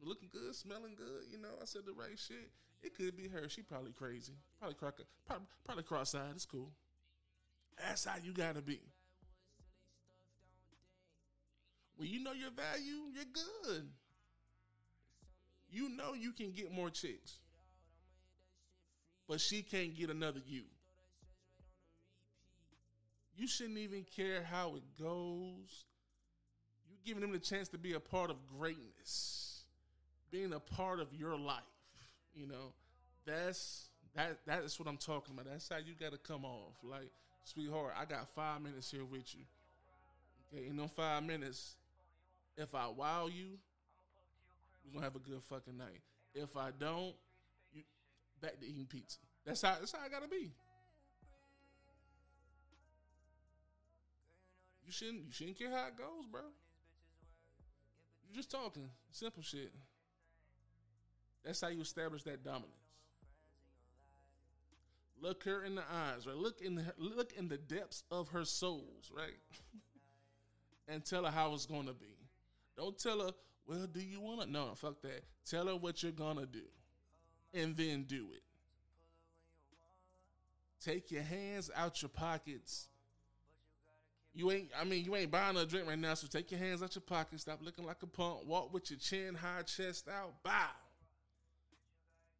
looking 0.02 0.28
good, 0.30 0.54
smelling 0.54 0.94
good. 0.94 1.32
You 1.32 1.38
know, 1.38 1.48
I 1.62 1.64
said 1.64 1.86
the 1.86 1.94
right 1.94 2.18
shit. 2.18 2.50
It 2.82 2.94
could 2.94 3.16
be 3.16 3.26
her. 3.26 3.48
She 3.48 3.62
probably 3.62 3.92
crazy. 3.92 4.34
Probably 4.58 4.74
crock, 4.74 5.00
probably, 5.24 5.46
probably 5.64 5.84
cross-eyed. 5.84 6.32
It's 6.34 6.44
cool. 6.44 6.68
That's 7.78 8.04
how 8.04 8.16
you 8.22 8.34
gotta 8.34 8.60
be. 8.60 8.80
When 11.96 12.10
you 12.10 12.22
know 12.22 12.32
your 12.32 12.50
value, 12.50 13.08
you're 13.14 13.24
good. 13.32 13.88
You 15.70 15.88
know 15.88 16.12
you 16.12 16.32
can 16.32 16.52
get 16.52 16.70
more 16.70 16.90
chicks. 16.90 17.38
But 19.28 19.40
she 19.40 19.62
can't 19.62 19.96
get 19.96 20.10
another 20.10 20.40
you. 20.46 20.62
You 23.36 23.46
shouldn't 23.46 23.78
even 23.78 24.04
care 24.16 24.42
how 24.42 24.76
it 24.76 24.82
goes. 24.98 25.84
You're 26.88 26.98
giving 27.04 27.20
them 27.20 27.32
the 27.32 27.38
chance 27.38 27.68
to 27.68 27.78
be 27.78 27.92
a 27.92 28.00
part 28.00 28.30
of 28.30 28.36
greatness. 28.58 29.62
Being 30.30 30.52
a 30.52 30.60
part 30.60 31.00
of 31.00 31.12
your 31.12 31.36
life. 31.36 31.62
You 32.34 32.46
know, 32.46 32.72
that's 33.26 33.88
that 34.14 34.38
that's 34.46 34.78
what 34.78 34.88
I'm 34.88 34.96
talking 34.96 35.34
about. 35.34 35.46
That's 35.50 35.68
how 35.68 35.76
you 35.76 35.94
gotta 35.98 36.18
come 36.18 36.44
off. 36.44 36.74
Like, 36.82 37.10
sweetheart, 37.44 37.94
I 37.98 38.04
got 38.04 38.28
five 38.28 38.62
minutes 38.62 38.90
here 38.90 39.04
with 39.04 39.34
you. 39.34 39.42
Okay, 40.52 40.68
in 40.68 40.76
them 40.76 40.88
five 40.88 41.22
minutes, 41.22 41.76
if 42.56 42.74
I 42.74 42.88
wow 42.88 43.26
you, 43.26 43.58
we're 44.84 44.94
gonna 44.94 45.04
have 45.04 45.16
a 45.16 45.18
good 45.18 45.42
fucking 45.42 45.76
night. 45.76 46.00
If 46.34 46.56
I 46.56 46.70
don't, 46.78 47.14
back 48.40 48.60
to 48.60 48.66
eating 48.66 48.86
pizza. 48.86 49.18
That's 49.44 49.62
how 49.62 49.76
that's 49.78 49.92
how 49.92 49.98
I 50.04 50.08
gotta 50.08 50.28
be. 50.28 50.52
You 54.84 54.92
shouldn't 54.92 55.26
you 55.26 55.32
shouldn't 55.32 55.58
care 55.58 55.70
how 55.70 55.88
it 55.88 55.96
goes, 55.96 56.26
bro. 56.30 56.42
You're 58.26 58.36
just 58.36 58.50
talking. 58.50 58.88
Simple 59.10 59.42
shit. 59.42 59.72
That's 61.44 61.60
how 61.60 61.68
you 61.68 61.80
establish 61.80 62.24
that 62.24 62.42
dominance. 62.44 62.72
Look 65.20 65.44
her 65.44 65.64
in 65.64 65.76
the 65.76 65.82
eyes, 65.82 66.26
right? 66.26 66.36
Look 66.36 66.60
in 66.60 66.74
the 66.74 66.84
look 66.98 67.32
in 67.32 67.48
the 67.48 67.56
depths 67.56 68.02
of 68.10 68.28
her 68.28 68.44
souls, 68.44 69.10
right? 69.16 69.38
and 70.88 71.04
tell 71.04 71.24
her 71.24 71.30
how 71.30 71.54
it's 71.54 71.66
gonna 71.66 71.94
be. 71.94 72.16
Don't 72.76 72.98
tell 72.98 73.20
her, 73.20 73.30
well, 73.66 73.86
do 73.86 74.00
you 74.00 74.20
want 74.20 74.42
to? 74.42 74.50
No, 74.50 74.72
fuck 74.74 75.00
that. 75.02 75.24
Tell 75.48 75.68
her 75.68 75.76
what 75.76 76.02
you're 76.02 76.12
to 76.12 76.46
do 76.46 76.62
and 77.54 77.76
then 77.76 78.04
do 78.04 78.26
it. 78.34 78.42
Take 80.80 81.10
your 81.10 81.22
hands 81.22 81.70
out 81.74 82.02
your 82.02 82.08
pockets. 82.08 82.88
You 84.34 84.50
ain't, 84.50 84.68
I 84.78 84.84
mean, 84.84 85.04
you 85.04 85.16
ain't 85.16 85.30
buying 85.30 85.56
a 85.56 85.64
drink 85.64 85.88
right 85.88 85.98
now, 85.98 86.14
so 86.14 86.26
take 86.26 86.50
your 86.50 86.60
hands 86.60 86.82
out 86.82 86.94
your 86.94 87.02
pockets. 87.02 87.42
Stop 87.42 87.60
looking 87.64 87.86
like 87.86 88.02
a 88.02 88.06
punk. 88.06 88.46
Walk 88.46 88.72
with 88.72 88.90
your 88.90 88.98
chin 88.98 89.34
high, 89.34 89.62
chest 89.62 90.08
out. 90.08 90.34
Bow. 90.42 90.68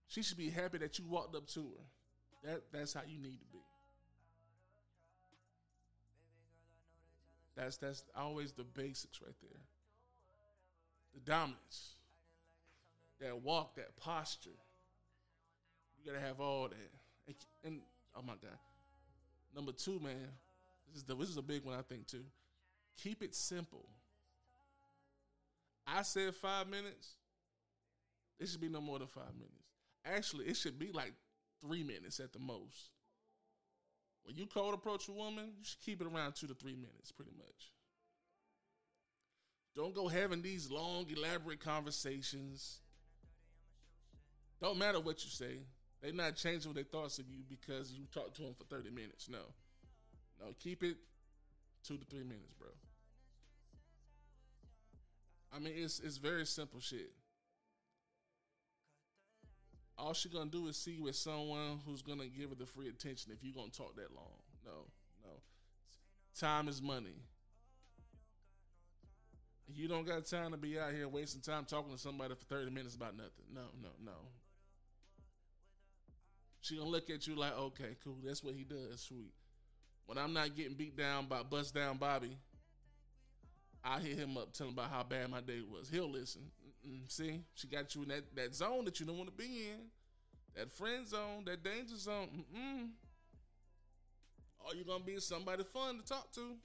She 0.09 0.23
should 0.23 0.37
be 0.37 0.51
happy 0.51 0.79
that 0.79 0.99
you 0.99 1.07
walked 1.07 1.35
up 1.35 1.47
to 1.49 1.61
her. 1.61 2.49
That 2.49 2.63
that's 2.73 2.93
how 2.93 3.01
you 3.07 3.19
need 3.19 3.39
to 3.41 3.47
be. 3.53 3.59
That's 7.57 7.79
that's 7.79 8.05
always 8.15 8.53
the 8.53 8.63
basics 8.63 9.21
right 9.23 9.35
there 9.41 9.63
the 11.17 11.31
dominance, 11.31 11.95
that 13.21 13.43
walk, 13.43 13.77
that 13.77 13.97
posture. 13.97 14.51
Gotta 16.07 16.21
have 16.21 16.41
all 16.41 16.69
that. 16.69 16.91
And, 17.27 17.37
and 17.65 17.81
oh 18.17 18.23
my 18.23 18.35
god, 18.35 18.59
number 19.55 19.73
two, 19.73 19.99
man, 19.99 20.29
this 20.89 20.99
is 20.99 21.05
the, 21.05 21.17
this 21.17 21.29
is 21.29 21.37
a 21.37 21.43
big 21.43 21.65
one 21.65 21.77
I 21.77 21.83
think 21.83 22.07
too. 22.07 22.25
Keep 23.03 23.23
it 23.23 23.35
simple. 23.35 23.89
I 25.87 26.03
said 26.03 26.35
five 26.35 26.69
minutes. 26.69 27.15
It 28.39 28.49
should 28.49 28.61
be 28.61 28.69
no 28.69 28.81
more 28.81 28.99
than 28.99 29.09
five 29.09 29.35
minutes. 29.35 29.53
Actually, 30.05 30.47
it 30.47 30.57
should 30.57 30.79
be 30.79 30.93
like 30.93 31.13
three 31.61 31.83
minutes 31.83 32.21
at 32.21 32.33
the 32.33 32.39
most. 32.39 32.91
When 34.25 34.37
you 34.37 34.47
cold 34.47 34.75
approach 34.75 35.09
a 35.09 35.13
woman, 35.13 35.53
you 35.59 35.65
should 35.65 35.81
keep 35.81 36.01
it 36.01 36.07
around 36.07 36.35
two 36.35 36.47
to 36.47 36.55
three 36.55 36.75
minutes, 36.75 37.13
pretty 37.13 37.33
much. 37.37 37.73
Don't 39.75 39.95
go 39.95 40.09
having 40.09 40.43
these 40.43 40.71
long, 40.71 41.07
elaborate 41.11 41.61
conversations. 41.61 42.81
Don't 44.61 44.79
matter 44.79 45.01
what 45.01 45.23
you 45.25 45.31
say. 45.31 45.59
They're 46.03 46.12
not 46.12 46.37
changing 46.37 46.73
their 46.73 46.85
thoughts 46.85 47.19
of 47.19 47.29
you 47.29 47.38
because 47.49 47.93
you 47.93 48.05
talked 48.12 48.37
to 48.37 48.43
them 48.43 48.55
for 48.55 48.65
30 48.65 48.91
minutes. 48.91 49.29
No. 49.29 49.38
No, 50.41 50.53
keep 50.61 50.83
it 50.83 50.97
two 51.83 51.97
to 51.97 52.05
three 52.05 52.25
minutes, 52.25 52.53
bro. 52.59 52.69
I 55.55 55.59
mean, 55.59 55.73
it's 55.76 56.00
it's 56.00 56.19
very 56.19 56.45
simple 56.45 56.81
shit. 56.81 57.11
all 59.99 60.12
she 60.12 60.29
gonna 60.29 60.50
do 60.50 60.67
is 60.69 60.76
see 60.76 60.93
you 60.93 61.12
someone 61.12 61.81
who's 61.87 62.03
gonna 62.03 62.26
give 62.26 62.50
her 62.50 62.55
the 62.55 62.67
free 62.67 62.88
attention 62.88 63.33
if 63.33 63.43
you 63.43 63.53
gonna 63.53 63.71
talk 63.71 63.97
that 63.97 64.15
long. 64.15 64.41
No, 64.65 64.87
no. 65.25 65.31
Time 66.38 66.69
is 66.69 66.83
money. 66.83 67.15
You 69.69 69.88
don't 69.88 70.07
got 70.07 70.26
time 70.26 70.53
to 70.53 70.57
be 70.57 70.79
out 70.79 70.93
here 70.93 71.09
wasting 71.09 71.41
time 71.41 71.65
talking 71.65 71.93
to 71.93 71.99
somebody 71.99 72.35
for 72.35 72.45
30 72.45 72.71
minutes 72.71 72.95
about 72.95 73.17
nothing. 73.17 73.47
No, 73.53 73.62
no, 73.83 73.88
no. 74.05 74.12
She 76.67 76.77
gonna 76.77 76.91
look 76.91 77.11
at 77.11 77.29
you 77.29 77.37
like, 77.37 77.57
okay, 77.57 77.97
cool, 78.03 78.17
that's 78.25 78.43
what 78.43 78.55
he 78.55 78.65
does, 78.65 79.01
sweet. 79.01 79.33
When 80.07 80.19
I'm 80.19 80.33
not 80.33 80.57
getting 80.57 80.75
beat 80.75 80.97
down 80.97 81.27
by 81.27 81.45
bust 81.45 81.73
down 81.73 81.97
Bobby, 81.97 82.37
I 83.85 84.01
hit 84.01 84.19
him 84.19 84.37
up, 84.37 84.53
telling 84.53 84.73
about 84.73 84.91
how 84.91 85.05
bad 85.05 85.31
my 85.31 85.41
day 85.41 85.61
was. 85.61 85.89
He'll 85.89 86.11
listen. 86.11 86.43
Mm-mm. 86.85 87.09
See, 87.09 87.41
she 87.55 87.69
got 87.69 87.95
you 87.95 88.03
in 88.03 88.09
that, 88.09 88.35
that 88.35 88.53
zone 88.53 88.85
that 88.87 88.99
you 88.99 89.07
don't 89.07 89.17
want 89.17 89.31
to 89.31 89.37
be 89.37 89.45
in, 89.45 89.79
that 90.57 90.73
friend 90.73 91.07
zone, 91.07 91.45
that 91.47 91.63
danger 91.63 91.97
zone. 91.97 92.45
Mm-mm. 92.57 92.89
You 94.77 94.85
gonna 94.85 95.05
be 95.05 95.21
somebody 95.21 95.63
fun 95.63 95.99
to 95.99 96.05
talk 96.05 96.33
to, 96.33 96.57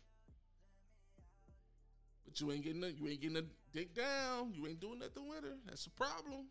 but 2.25 2.41
you 2.41 2.51
ain't 2.51 2.63
getting 2.63 2.84
a, 2.84 2.88
you 2.88 3.08
ain't 3.08 3.22
getting 3.22 3.38
a 3.38 3.43
dick 3.72 3.93
down. 3.93 4.51
You 4.55 4.65
ain't 4.65 4.79
doing 4.79 4.98
nothing 4.98 5.29
with 5.29 5.43
her. 5.43 5.58
That's 5.67 5.86
a 5.86 5.91
problem. 5.91 6.48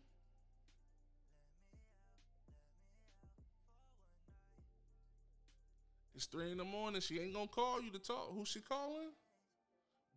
It's 6.15 6.25
three 6.25 6.51
in 6.51 6.57
the 6.57 6.65
morning. 6.65 7.01
She 7.01 7.19
ain't 7.19 7.33
gonna 7.33 7.47
call 7.47 7.81
you 7.81 7.91
to 7.91 7.99
talk. 7.99 8.33
Who 8.33 8.45
she 8.45 8.59
calling? 8.59 9.09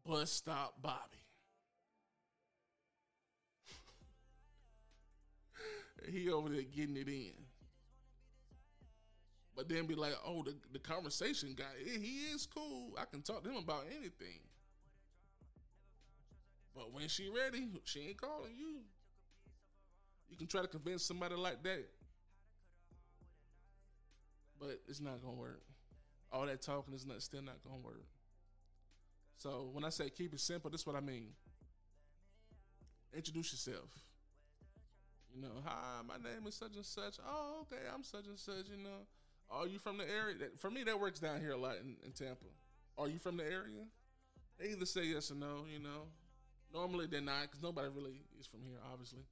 Bus 0.06 0.30
stop 0.30 0.74
Bobby. 0.82 1.24
he 6.12 6.30
over 6.30 6.48
there 6.48 6.62
getting 6.62 6.96
it 6.96 7.08
in. 7.08 7.32
But 9.56 9.68
then 9.68 9.86
be 9.86 9.94
like, 9.94 10.14
oh, 10.26 10.42
the, 10.42 10.56
the 10.72 10.80
conversation 10.80 11.54
guy, 11.56 11.64
he 11.84 12.24
is 12.34 12.44
cool. 12.44 12.92
I 12.98 13.04
can 13.04 13.22
talk 13.22 13.44
to 13.44 13.50
him 13.50 13.56
about 13.56 13.84
anything. 13.96 14.40
But 16.74 16.92
when 16.92 17.06
she 17.06 17.28
ready, 17.28 17.68
she 17.84 18.00
ain't 18.00 18.20
calling 18.20 18.50
you. 18.58 18.80
You 20.28 20.36
can 20.36 20.48
try 20.48 20.62
to 20.62 20.66
convince 20.66 21.04
somebody 21.04 21.36
like 21.36 21.62
that. 21.62 21.88
But 24.58 24.80
it's 24.88 25.00
not 25.00 25.22
gonna 25.22 25.34
work 25.34 25.62
all 26.34 26.46
that 26.46 26.60
talking 26.60 26.94
is 26.94 27.06
not 27.06 27.22
still 27.22 27.42
not 27.42 27.62
gonna 27.62 27.78
work. 27.78 28.02
So 29.36 29.70
when 29.72 29.84
I 29.84 29.90
say 29.90 30.10
keep 30.10 30.34
it 30.34 30.40
simple, 30.40 30.70
this 30.70 30.80
is 30.80 30.86
what 30.86 30.96
I 30.96 31.00
mean. 31.00 31.28
Introduce 33.14 33.52
yourself. 33.52 33.88
You 35.34 35.42
know, 35.42 35.62
hi, 35.64 36.02
my 36.06 36.16
name 36.16 36.46
is 36.46 36.54
such 36.54 36.74
and 36.74 36.84
such. 36.84 37.16
Oh, 37.24 37.62
okay, 37.62 37.82
I'm 37.92 38.02
such 38.02 38.26
and 38.26 38.38
such. 38.38 38.68
You 38.68 38.82
know, 38.82 39.06
are 39.50 39.66
you 39.66 39.78
from 39.78 39.98
the 39.98 40.04
area? 40.04 40.36
For 40.58 40.70
me, 40.70 40.82
that 40.84 40.98
works 40.98 41.20
down 41.20 41.40
here 41.40 41.52
a 41.52 41.56
lot 41.56 41.76
in, 41.76 41.96
in 42.04 42.12
Tampa. 42.12 42.46
Are 42.98 43.08
you 43.08 43.18
from 43.18 43.36
the 43.36 43.44
area? 43.44 43.86
They 44.58 44.70
either 44.70 44.86
say 44.86 45.04
yes 45.04 45.30
or 45.30 45.34
no. 45.34 45.66
You 45.72 45.80
know, 45.80 46.06
normally 46.72 47.06
they're 47.06 47.20
not 47.20 47.42
because 47.42 47.62
nobody 47.62 47.88
really 47.88 48.20
is 48.38 48.46
from 48.46 48.60
here, 48.64 48.78
obviously. 48.92 49.22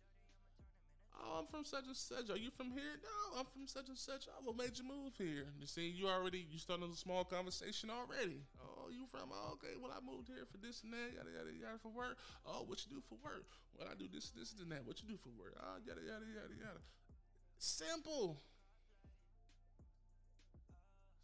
Oh, 1.15 1.41
I'm 1.41 1.47
from 1.47 1.65
such 1.65 1.87
and 1.87 1.97
such. 1.97 2.31
Are 2.31 2.41
you 2.41 2.51
from 2.51 2.73
here? 2.73 2.97
No, 3.05 3.41
I'm 3.41 3.47
from 3.53 3.67
such 3.69 3.89
and 3.89 3.99
such. 3.99 4.27
Oh, 4.33 4.41
what 4.45 4.57
made 4.57 4.79
you 4.79 4.85
move 4.85 5.13
here? 5.19 5.45
You 5.61 5.67
see, 5.67 5.89
you 5.89 6.09
already 6.09 6.47
you 6.51 6.59
started 6.59 6.89
a 6.91 6.97
small 6.97 7.25
conversation 7.25 7.91
already. 7.91 8.41
Oh, 8.61 8.89
you 8.89 9.05
from? 9.11 9.29
Oh, 9.33 9.57
okay. 9.61 9.77
Well, 9.77 9.93
I 9.93 10.01
moved 10.01 10.29
here 10.29 10.49
for 10.51 10.59
this 10.59 10.83
and 10.83 10.93
that. 10.93 11.13
Yada 11.13 11.29
yada 11.29 11.53
yada 11.53 11.79
for 11.83 11.93
work. 11.93 12.17
Oh, 12.47 12.65
what 12.67 12.81
you 12.85 12.97
do 12.97 13.01
for 13.05 13.21
work? 13.21 13.45
Well, 13.77 13.89
I 13.91 13.95
do 13.95 14.09
this, 14.13 14.31
this, 14.33 14.55
and 14.61 14.73
that. 14.73 14.85
What 14.85 15.01
you 15.03 15.09
do 15.09 15.21
for 15.21 15.31
work? 15.37 15.53
Oh, 15.61 15.77
yada 15.85 16.01
yada 16.01 16.25
yada 16.25 16.55
yada. 16.57 16.81
Simple. 17.59 18.41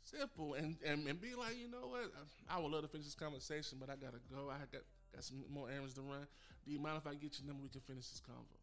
Simple 0.05 0.55
and, 0.55 0.77
and 0.85 1.07
and 1.07 1.21
be 1.21 1.35
like, 1.35 1.57
you 1.59 1.69
know 1.69 1.89
what? 1.89 2.13
I 2.49 2.59
would 2.61 2.73
love 2.73 2.83
to 2.83 2.89
finish 2.89 3.07
this 3.07 3.15
conversation, 3.15 3.77
but 3.81 3.91
I 3.91 3.97
gotta 3.97 4.21
go. 4.29 4.49
I 4.53 4.61
got 4.73 4.85
got 5.13 5.25
some 5.25 5.45
more 5.49 5.69
errands 5.71 5.95
to 5.95 6.03
run. 6.03 6.29
Do 6.65 6.73
you 6.73 6.79
mind 6.79 6.97
if 6.97 7.07
I 7.07 7.15
get 7.15 7.41
your 7.41 7.49
number? 7.49 7.63
We 7.63 7.69
can 7.69 7.81
finish 7.81 8.09
this 8.09 8.21
convo. 8.21 8.58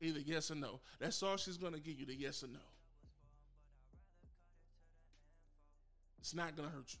Either 0.00 0.20
yes 0.20 0.50
or 0.50 0.56
no. 0.56 0.80
That's 0.98 1.22
all 1.22 1.36
she's 1.36 1.56
gonna 1.56 1.78
give 1.78 1.98
you, 1.98 2.06
the 2.06 2.14
yes 2.14 2.42
or 2.42 2.48
no. 2.48 2.60
It's 6.18 6.34
not 6.34 6.56
gonna 6.56 6.68
hurt 6.68 6.92
you. 6.92 6.98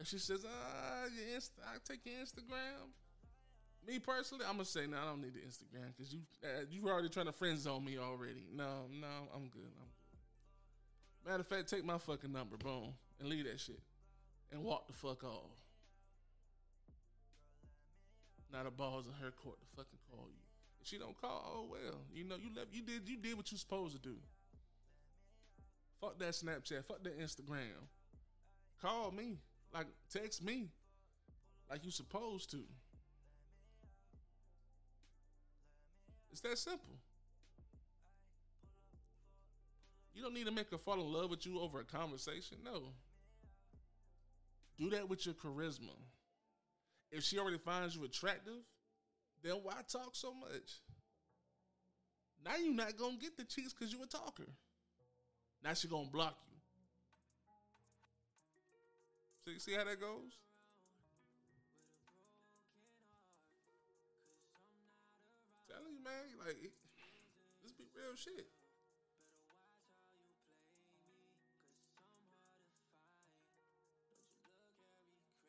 If 0.00 0.08
she 0.08 0.18
says, 0.18 0.44
ah, 0.46 1.04
your 1.14 1.38
I 1.64 1.76
take 1.84 2.00
your 2.04 2.14
Instagram. 2.14 2.90
Me 3.86 3.98
personally, 3.98 4.44
I'm 4.44 4.54
gonna 4.54 4.64
say, 4.64 4.86
no, 4.86 4.96
I 4.96 5.04
don't 5.04 5.22
need 5.22 5.34
the 5.34 5.40
Instagram 5.40 5.94
because 5.96 6.12
you 6.12 6.20
uh, 6.42 6.64
you 6.70 6.88
already 6.88 7.08
trying 7.08 7.26
to 7.26 7.32
friend 7.32 7.58
zone 7.58 7.84
me 7.84 7.98
already. 7.98 8.44
No, 8.52 8.88
no, 9.00 9.06
I'm 9.34 9.48
good. 9.48 9.70
I'm 9.78 9.88
good. 11.22 11.30
Matter 11.30 11.40
of 11.40 11.46
fact, 11.46 11.68
take 11.68 11.84
my 11.84 11.98
fucking 11.98 12.32
number, 12.32 12.56
boom, 12.56 12.94
and 13.20 13.28
leave 13.28 13.44
that 13.44 13.60
shit, 13.60 13.80
and 14.50 14.64
walk 14.64 14.86
the 14.88 14.92
fuck 14.92 15.22
off. 15.22 15.50
Not 18.52 18.66
a 18.66 18.70
balls 18.70 19.06
in 19.06 19.12
her 19.24 19.30
court 19.30 19.60
to 19.60 19.66
fucking 19.76 19.98
call 20.10 20.26
you 20.28 20.46
she 20.86 20.98
don't 20.98 21.20
call, 21.20 21.52
oh 21.52 21.66
well. 21.68 21.98
You 22.14 22.24
know, 22.24 22.36
you 22.36 22.54
left 22.54 22.68
you 22.72 22.82
did 22.82 23.08
you 23.08 23.16
did 23.16 23.36
what 23.36 23.50
you 23.50 23.58
supposed 23.58 23.94
to 23.94 24.00
do. 24.00 24.14
Fuck 26.00 26.18
that 26.20 26.30
Snapchat, 26.30 26.84
fuck 26.84 27.02
that 27.02 27.18
Instagram. 27.18 27.88
Call 28.80 29.10
me. 29.10 29.38
Like 29.74 29.86
text 30.12 30.44
me. 30.44 30.68
Like 31.68 31.84
you 31.84 31.90
supposed 31.90 32.50
to. 32.52 32.58
It's 36.30 36.40
that 36.42 36.56
simple. 36.56 36.94
You 40.14 40.22
don't 40.22 40.34
need 40.34 40.46
to 40.46 40.52
make 40.52 40.70
her 40.70 40.78
fall 40.78 41.00
in 41.00 41.12
love 41.12 41.30
with 41.30 41.44
you 41.44 41.58
over 41.58 41.80
a 41.80 41.84
conversation. 41.84 42.58
No. 42.64 42.92
Do 44.78 44.90
that 44.90 45.08
with 45.08 45.26
your 45.26 45.34
charisma. 45.34 45.96
If 47.10 47.24
she 47.24 47.38
already 47.38 47.58
finds 47.58 47.96
you 47.96 48.04
attractive, 48.04 48.62
then 49.42 49.54
why 49.62 49.74
talk 49.88 50.14
so 50.14 50.34
much? 50.34 50.80
Now 52.44 52.56
you're 52.56 52.74
not 52.74 52.96
gonna 52.96 53.16
get 53.16 53.36
the 53.36 53.44
cheeks 53.44 53.72
because 53.72 53.92
you 53.92 54.02
a 54.02 54.06
talker. 54.06 54.46
Now 55.64 55.74
she 55.74 55.88
gonna 55.88 56.08
block 56.10 56.36
you. 59.44 59.54
See, 59.54 59.58
see 59.58 59.76
how 59.76 59.84
that 59.84 60.00
goes? 60.00 60.38
Telling 65.68 65.92
you, 65.92 66.04
man, 66.04 66.12
like 66.46 66.56
this 67.62 67.72
be 67.72 67.84
real 67.94 68.16
shit. 68.16 68.46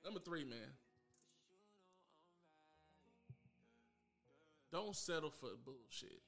Number 0.03 0.19
three, 0.19 0.45
man. 0.45 0.73
Don't 4.77 4.95
settle 4.95 5.31
for 5.31 5.49
bullshit. 5.65 6.21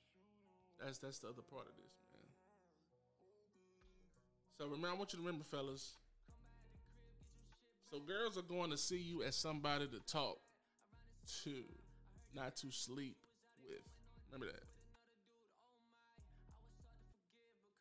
That's 0.83 0.97
that's 0.97 1.19
the 1.19 1.27
other 1.27 1.43
part 1.43 1.67
of 1.67 1.73
this, 1.77 1.93
man. 2.11 2.25
So 4.57 4.65
remember, 4.65 4.87
I 4.87 4.93
want 4.93 5.13
you 5.13 5.19
to 5.19 5.23
remember, 5.23 5.45
fellas. 5.45 5.91
So 7.91 7.99
girls 7.99 8.39
are 8.39 8.41
going 8.41 8.71
to 8.71 8.77
see 8.77 8.97
you 8.97 9.21
as 9.21 9.35
somebody 9.35 9.85
to 9.85 9.99
talk 10.11 10.39
to, 11.43 11.63
not 12.33 12.55
to 12.55 12.71
sleep 12.71 13.17
with. 13.63 13.83
Remember 14.31 14.51
that. 14.51 14.63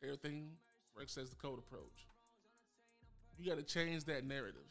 Everything 0.03 0.51
Rex 0.95 1.13
says 1.13 1.31
the 1.31 1.35
cold 1.35 1.57
approach. 1.57 2.05
You 3.39 3.49
got 3.49 3.57
to 3.57 3.65
change 3.65 4.03
that 4.03 4.23
narrative. 4.23 4.69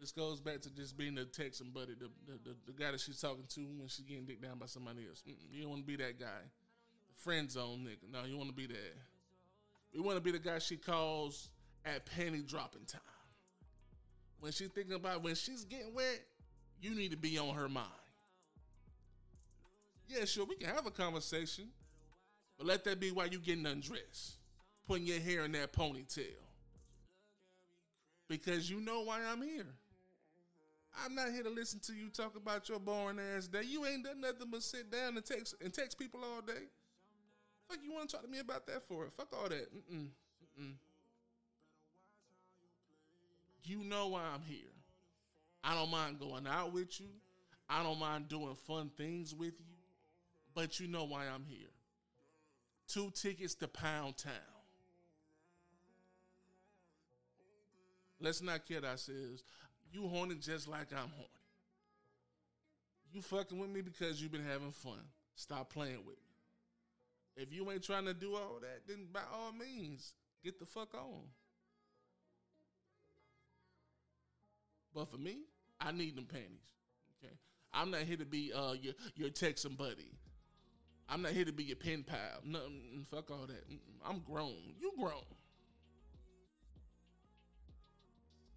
This 0.00 0.12
goes 0.12 0.40
back 0.40 0.62
to 0.62 0.74
just 0.74 0.96
being 0.96 1.14
the 1.14 1.26
Texan 1.26 1.70
buddy, 1.74 1.92
the, 1.92 2.08
the, 2.26 2.38
the, 2.42 2.56
the 2.66 2.72
guy 2.72 2.90
that 2.90 3.00
she's 3.00 3.20
talking 3.20 3.44
to 3.50 3.60
when 3.60 3.86
she's 3.86 4.06
getting 4.06 4.24
dicked 4.24 4.42
down 4.42 4.58
by 4.58 4.64
somebody 4.64 5.06
else. 5.06 5.22
Mm-mm, 5.28 5.52
you 5.52 5.60
don't 5.62 5.70
want 5.70 5.82
to 5.82 5.86
be 5.86 5.96
that 6.02 6.18
guy. 6.18 6.40
The 7.08 7.22
friend 7.22 7.50
zone 7.50 7.86
nigga. 7.86 8.10
No, 8.10 8.24
you 8.24 8.38
want 8.38 8.48
to 8.48 8.54
be 8.54 8.66
that. 8.66 8.96
You 9.92 10.02
want 10.02 10.16
to 10.16 10.22
be 10.22 10.30
the 10.30 10.38
guy 10.38 10.58
she 10.58 10.76
calls 10.76 11.50
at 11.84 12.06
penny 12.06 12.40
dropping 12.40 12.86
time. 12.86 13.02
When 14.40 14.52
she's 14.52 14.68
thinking 14.68 14.94
about 14.94 15.22
when 15.22 15.34
she's 15.34 15.64
getting 15.64 15.92
wet, 15.94 16.22
you 16.80 16.94
need 16.94 17.10
to 17.10 17.18
be 17.18 17.36
on 17.38 17.54
her 17.54 17.68
mind. 17.68 17.88
Yeah, 20.08 20.24
sure, 20.24 20.46
we 20.46 20.56
can 20.56 20.74
have 20.74 20.86
a 20.86 20.90
conversation, 20.90 21.68
but 22.56 22.66
let 22.66 22.84
that 22.84 23.00
be 23.00 23.10
while 23.10 23.28
you 23.28 23.38
getting 23.38 23.66
undressed, 23.66 24.38
putting 24.88 25.06
your 25.06 25.20
hair 25.20 25.44
in 25.44 25.52
that 25.52 25.74
ponytail. 25.74 26.24
Because 28.28 28.70
you 28.70 28.80
know 28.80 29.02
why 29.02 29.20
I'm 29.30 29.42
here. 29.42 29.66
I'm 31.04 31.14
not 31.14 31.30
here 31.30 31.42
to 31.42 31.50
listen 31.50 31.80
to 31.80 31.92
you 31.92 32.08
talk 32.08 32.36
about 32.36 32.68
your 32.68 32.78
boring 32.80 33.18
ass 33.36 33.46
day. 33.46 33.62
You 33.64 33.86
ain't 33.86 34.04
done 34.04 34.20
nothing 34.20 34.48
but 34.50 34.62
sit 34.62 34.90
down 34.90 35.16
and 35.16 35.24
text 35.24 35.54
and 35.62 35.72
text 35.72 35.98
people 35.98 36.20
all 36.24 36.42
day. 36.42 36.64
Fuck 37.68 37.78
you 37.84 37.92
want 37.92 38.08
to 38.10 38.16
talk 38.16 38.24
to 38.24 38.30
me 38.30 38.40
about 38.40 38.66
that 38.66 38.82
for? 38.82 39.08
Fuck 39.10 39.28
all 39.32 39.48
that. 39.48 39.68
Mm-mm. 39.74 40.08
Mm-mm. 40.60 40.72
You 43.64 43.84
know 43.84 44.08
why 44.08 44.22
I'm 44.34 44.42
here. 44.42 44.72
I 45.62 45.74
don't 45.74 45.90
mind 45.90 46.18
going 46.18 46.46
out 46.46 46.72
with 46.72 47.00
you. 47.00 47.06
I 47.68 47.82
don't 47.82 48.00
mind 48.00 48.28
doing 48.28 48.56
fun 48.66 48.90
things 48.96 49.34
with 49.34 49.54
you. 49.60 49.66
but 50.54 50.80
you 50.80 50.88
know 50.88 51.04
why 51.04 51.26
I'm 51.26 51.44
here. 51.44 51.68
Two 52.88 53.12
tickets 53.14 53.54
to 53.56 53.68
Pound 53.68 54.16
Town. 54.16 54.32
Let's 58.20 58.42
not 58.42 58.66
kid 58.66 58.84
ourselves. 58.84 59.44
You 59.92 60.08
horny 60.08 60.36
just 60.36 60.68
like 60.68 60.92
I'm 60.92 61.10
horny. 61.10 61.28
You 63.12 63.22
fucking 63.22 63.58
with 63.58 63.70
me 63.70 63.80
because 63.80 64.22
you've 64.22 64.32
been 64.32 64.44
having 64.44 64.70
fun. 64.70 65.00
Stop 65.34 65.72
playing 65.72 65.98
with 66.06 66.16
me. 66.16 67.42
If 67.42 67.52
you 67.52 67.68
ain't 67.70 67.82
trying 67.82 68.04
to 68.04 68.14
do 68.14 68.34
all 68.34 68.58
that, 68.60 68.82
then 68.86 69.08
by 69.12 69.20
all 69.32 69.52
means, 69.52 70.12
get 70.44 70.58
the 70.58 70.66
fuck 70.66 70.94
on. 70.94 71.22
But 74.94 75.08
for 75.08 75.16
me, 75.16 75.38
I 75.80 75.92
need 75.92 76.16
them 76.16 76.26
panties. 76.26 76.74
Okay, 77.22 77.32
I'm 77.72 77.90
not 77.90 78.02
here 78.02 78.16
to 78.16 78.24
be 78.24 78.52
uh 78.52 78.72
your 78.72 78.94
your 79.16 79.30
Texan 79.30 79.74
buddy. 79.74 80.12
I'm 81.08 81.22
not 81.22 81.32
here 81.32 81.44
to 81.44 81.52
be 81.52 81.64
your 81.64 81.76
pen 81.76 82.04
pal. 82.04 82.40
No, 82.44 82.60
fuck 83.10 83.30
all 83.30 83.46
that. 83.46 83.64
I'm 84.06 84.20
grown. 84.20 84.74
You 84.78 84.92
grown. 84.98 85.24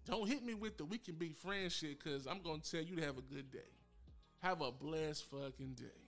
Don't 0.06 0.28
hit 0.28 0.44
me 0.44 0.54
with 0.54 0.76
the 0.76 0.84
we 0.84 0.98
can 0.98 1.14
be 1.14 1.30
friends 1.30 1.74
shit, 1.74 2.02
cause 2.02 2.26
I'm 2.30 2.40
gonna 2.42 2.58
tell 2.58 2.82
you 2.82 2.96
to 2.96 3.02
have 3.02 3.16
a 3.16 3.22
good 3.22 3.50
day. 3.50 3.58
Have 4.42 4.60
a 4.60 4.70
blessed 4.70 5.24
fucking 5.30 5.74
day. 5.74 6.04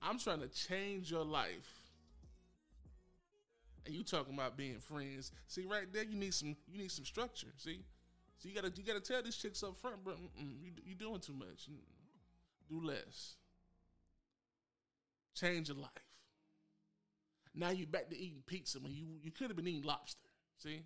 I'm 0.00 0.18
trying 0.18 0.40
to 0.40 0.48
change 0.48 1.10
your 1.10 1.24
life. 1.24 1.80
And 3.84 3.94
you 3.94 4.02
talking 4.04 4.34
about 4.34 4.56
being 4.56 4.78
friends. 4.78 5.32
See, 5.46 5.64
right 5.64 5.92
there, 5.92 6.04
you 6.04 6.16
need 6.16 6.34
some 6.34 6.56
you 6.70 6.78
need 6.78 6.90
some 6.90 7.04
structure. 7.04 7.48
See? 7.56 7.80
So 8.38 8.48
you 8.48 8.54
gotta 8.54 8.72
you 8.74 8.82
gotta 8.82 9.00
tell 9.00 9.22
these 9.22 9.36
chicks 9.36 9.62
up 9.62 9.76
front, 9.76 10.02
bro. 10.02 10.14
You 10.36 10.72
you 10.84 10.94
doing 10.94 11.20
too 11.20 11.34
much. 11.34 11.68
Do 12.68 12.82
less. 12.82 13.36
Change 15.34 15.68
your 15.68 15.78
life. 15.78 15.90
Now 17.54 17.70
you 17.70 17.86
back 17.86 18.08
to 18.08 18.18
eating 18.18 18.42
pizza 18.46 18.78
when 18.80 18.94
you 18.94 19.06
you 19.22 19.30
could 19.30 19.48
have 19.48 19.56
been 19.56 19.68
eating 19.68 19.82
lobster. 19.82 20.28
See? 20.56 20.82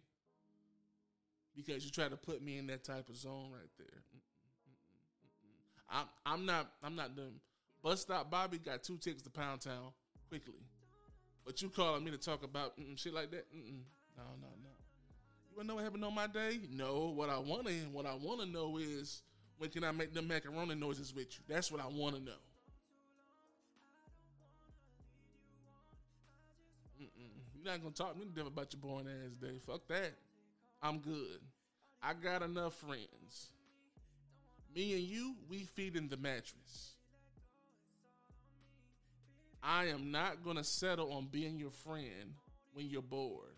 Because 1.57 1.85
you 1.85 1.90
try 1.90 2.09
to 2.09 2.16
put 2.16 2.42
me 2.42 2.59
in 2.59 2.66
that 2.66 2.85
type 2.85 3.09
of 3.09 3.16
zone 3.16 3.51
right 3.51 3.71
there. 3.79 4.03
Mm, 4.14 4.21
mm, 4.69 5.99
mm, 5.99 5.99
I'm 6.01 6.07
I'm 6.27 6.47
not 6.47 6.71
I'm 6.83 6.95
not 6.95 7.16
them. 7.16 7.40
Bus 7.83 8.03
stop 8.03 8.31
Bobby 8.31 8.59
got 8.59 8.83
two 8.83 8.99
tickets 8.99 9.23
to 9.23 9.31
Pound 9.31 9.62
Town 9.62 9.92
quickly, 10.29 10.61
but 11.45 11.62
you 11.62 11.71
calling 11.71 12.05
me 12.05 12.11
to 12.11 12.19
talk 12.19 12.45
about 12.45 12.75
shit 12.97 13.14
like 13.14 13.31
that? 13.31 13.51
Mm-mm. 13.55 13.81
No, 14.16 14.25
no, 14.40 14.49
no. 14.62 14.71
You 15.51 15.57
wanna 15.57 15.69
know 15.69 15.75
what 15.77 15.85
happened 15.85 16.05
on 16.05 16.14
my 16.14 16.27
day? 16.27 16.61
No. 16.71 17.12
What 17.14 17.31
I 17.31 17.38
wanna 17.38 17.71
what 17.90 18.05
I 18.05 18.14
wanna 18.14 18.47
know 18.47 18.77
is 18.77 19.23
when 19.59 19.71
can 19.71 19.85
I 19.85 19.92
make 19.92 20.12
them 20.12 20.29
macaroni 20.29 20.75
noises 20.75 21.14
with 21.14 21.29
you? 21.38 21.45
That's 21.49 21.73
what 21.73 21.81
I 21.81 21.87
wanna 21.87 22.21
know. 22.21 22.33
Mm-mm. 27.01 27.31
You're 27.55 27.73
not 27.73 27.83
gonna 27.83 27.95
talk 27.95 28.12
to 28.12 28.19
me 28.19 28.27
about 28.47 28.73
your 28.73 28.81
boring 28.81 29.07
ass 29.09 29.37
day. 29.37 29.59
Fuck 29.66 29.87
that. 29.88 30.12
I'm 30.87 30.99
good. 30.99 31.40
I 32.01 32.14
got 32.14 32.42
enough 32.42 32.75
friends. 32.75 33.51
Me 34.72 34.92
and 34.92 35.03
you, 35.03 35.35
we 35.49 35.64
feed 35.64 35.96
in 35.96 36.09
the 36.09 36.16
mattress. 36.16 36.94
I 39.61 39.87
am 39.87 40.12
not 40.12 40.44
gonna 40.44 40.62
settle 40.62 41.12
on 41.12 41.27
being 41.27 41.59
your 41.59 41.72
friend 41.72 42.35
when 42.72 42.88
you're 42.88 43.03
bored 43.03 43.57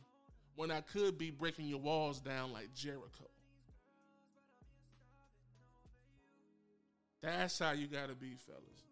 when 0.57 0.71
I 0.71 0.81
could 0.81 1.19
be 1.19 1.31
breaking 1.31 1.67
your 1.67 1.81
walls 1.81 2.19
down 2.19 2.51
like 2.51 2.73
Jericho. 2.75 3.29
That's 7.21 7.59
how 7.59 7.73
you 7.73 7.89
gotta 7.89 8.15
be, 8.15 8.37
fellas. 8.37 8.87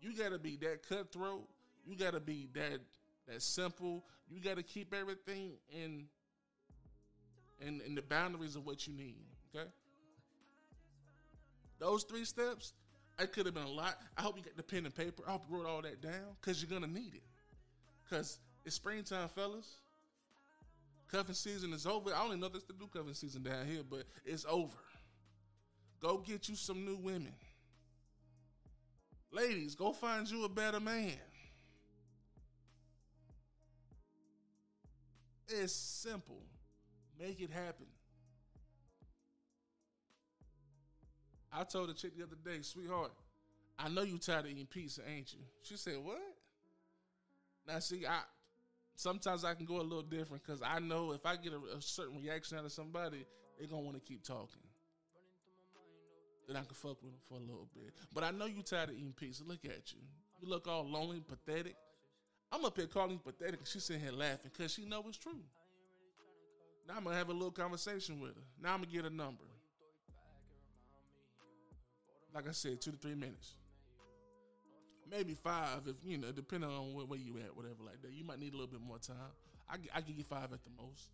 You 0.00 0.16
gotta 0.16 0.38
be 0.38 0.56
that 0.62 0.88
cutthroat. 0.88 1.46
You 1.84 1.96
gotta 1.96 2.20
be 2.20 2.48
that 2.54 2.80
that 3.28 3.42
simple. 3.42 4.06
You 4.30 4.40
gotta 4.40 4.62
keep 4.62 4.94
everything 4.94 5.52
in 5.70 6.06
in 7.66 7.80
in 7.86 7.94
the 7.94 8.02
boundaries 8.02 8.56
of 8.56 8.66
what 8.66 8.86
you 8.86 8.92
need. 8.92 9.24
Okay. 9.54 9.68
Those 11.78 12.04
three 12.04 12.24
steps, 12.24 12.74
I 13.18 13.26
could 13.26 13.46
have 13.46 13.54
been 13.54 13.64
a 13.64 13.70
lot. 13.70 13.98
I 14.16 14.22
hope 14.22 14.36
you 14.36 14.42
got 14.42 14.56
the 14.56 14.62
pen 14.62 14.84
and 14.84 14.94
paper. 14.94 15.24
I 15.26 15.32
hope 15.32 15.44
you 15.50 15.56
wrote 15.56 15.66
all 15.66 15.82
that 15.82 16.00
down 16.00 16.36
because 16.40 16.62
you're 16.62 16.70
gonna 16.70 16.92
need 16.92 17.14
it. 17.14 17.22
Cause 18.08 18.38
it's 18.64 18.76
springtime, 18.76 19.28
fellas. 19.28 19.66
Cuffing 21.08 21.34
season 21.34 21.72
is 21.72 21.86
over. 21.86 22.14
I 22.14 22.18
don't 22.18 22.28
even 22.28 22.40
know 22.40 22.48
there's 22.48 22.64
the 22.64 22.74
new 22.78 22.86
cuffing 22.86 23.14
season 23.14 23.42
down 23.42 23.66
here, 23.66 23.82
but 23.88 24.04
it's 24.24 24.46
over. 24.48 24.76
Go 26.00 26.18
get 26.18 26.48
you 26.48 26.56
some 26.56 26.84
new 26.84 26.96
women. 26.96 27.34
Ladies, 29.30 29.74
go 29.74 29.92
find 29.92 30.30
you 30.30 30.44
a 30.44 30.48
better 30.48 30.80
man. 30.80 31.12
It's 35.48 35.72
simple. 35.72 36.42
Make 37.18 37.40
it 37.40 37.50
happen. 37.50 37.86
I 41.52 41.64
told 41.64 41.90
the 41.90 41.94
chick 41.94 42.16
the 42.16 42.24
other 42.24 42.36
day, 42.42 42.62
sweetheart, 42.62 43.12
I 43.78 43.88
know 43.88 44.02
you 44.02 44.18
tired 44.18 44.46
of 44.46 44.50
eating 44.50 44.66
pizza, 44.66 45.02
ain't 45.06 45.32
you? 45.32 45.40
She 45.62 45.76
said, 45.76 45.96
What? 46.02 46.20
Now 47.66 47.78
see, 47.78 48.06
I 48.06 48.20
sometimes 48.96 49.44
I 49.44 49.54
can 49.54 49.66
go 49.66 49.80
a 49.80 49.82
little 49.82 50.02
different 50.02 50.42
because 50.44 50.62
I 50.62 50.78
know 50.78 51.12
if 51.12 51.24
I 51.26 51.36
get 51.36 51.52
a, 51.52 51.76
a, 51.76 51.80
certain 51.82 52.16
reaction 52.16 52.58
out 52.58 52.64
of 52.64 52.72
somebody, 52.72 53.24
they're 53.58 53.68
gonna 53.68 53.82
want 53.82 53.96
to 53.96 54.02
keep 54.02 54.22
talking. 54.22 54.62
Then 56.46 56.56
I 56.56 56.60
can 56.60 56.74
fuck 56.74 57.02
with 57.02 57.12
them 57.12 57.20
for 57.28 57.34
a 57.34 57.40
little 57.40 57.68
bit. 57.74 57.92
But 58.12 58.24
I 58.24 58.30
know 58.30 58.46
you 58.46 58.62
tired 58.62 58.90
of 58.90 58.96
eating 58.96 59.14
pizza. 59.14 59.44
Look 59.44 59.64
at 59.64 59.92
you. 59.92 60.00
You 60.40 60.48
look 60.48 60.66
all 60.66 60.88
lonely, 60.88 61.20
pathetic. 61.20 61.76
I'm 62.50 62.64
up 62.64 62.76
here 62.76 62.86
calling 62.86 63.12
you 63.12 63.18
pathetic. 63.18 63.60
She's 63.64 63.84
sitting 63.84 64.02
here 64.02 64.12
laughing 64.12 64.50
because 64.52 64.74
she 64.74 64.84
know 64.84 65.04
it's 65.08 65.18
true. 65.18 65.40
Now 66.88 66.94
I'm 66.96 67.04
gonna 67.04 67.16
have 67.16 67.28
a 67.28 67.32
little 67.32 67.50
conversation 67.50 68.20
with 68.20 68.34
her. 68.34 68.42
Now 68.62 68.74
I'm 68.74 68.80
gonna 68.80 68.92
get 68.92 69.04
a 69.04 69.14
number. 69.14 69.44
Like 72.34 72.48
I 72.48 72.52
said, 72.52 72.80
two 72.80 72.92
to 72.92 72.96
three 72.96 73.14
minutes 73.14 73.54
maybe 75.12 75.34
five 75.34 75.80
if 75.86 75.96
you 76.04 76.16
know, 76.18 76.32
depending 76.32 76.70
on 76.70 76.94
where, 76.94 77.04
where, 77.04 77.18
you 77.18 77.36
at, 77.38 77.54
whatever 77.54 77.84
like 77.84 78.00
that. 78.02 78.12
You 78.12 78.24
might 78.24 78.40
need 78.40 78.54
a 78.54 78.56
little 78.56 78.72
bit 78.72 78.80
more 78.80 78.98
time. 78.98 79.16
I 79.68 79.76
I 79.94 80.00
give 80.00 80.16
you 80.16 80.24
five 80.24 80.52
at 80.52 80.64
the 80.64 80.70
most. 80.76 81.08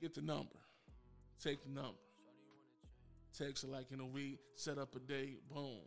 Get 0.00 0.14
the 0.14 0.22
number, 0.22 0.56
take 1.42 1.62
the 1.62 1.70
number. 1.70 1.98
Text 3.36 3.64
like 3.64 3.90
in 3.92 4.00
a 4.00 4.06
week, 4.06 4.38
set 4.56 4.78
up 4.78 4.94
a 4.94 4.98
date, 4.98 5.40
boom. 5.48 5.80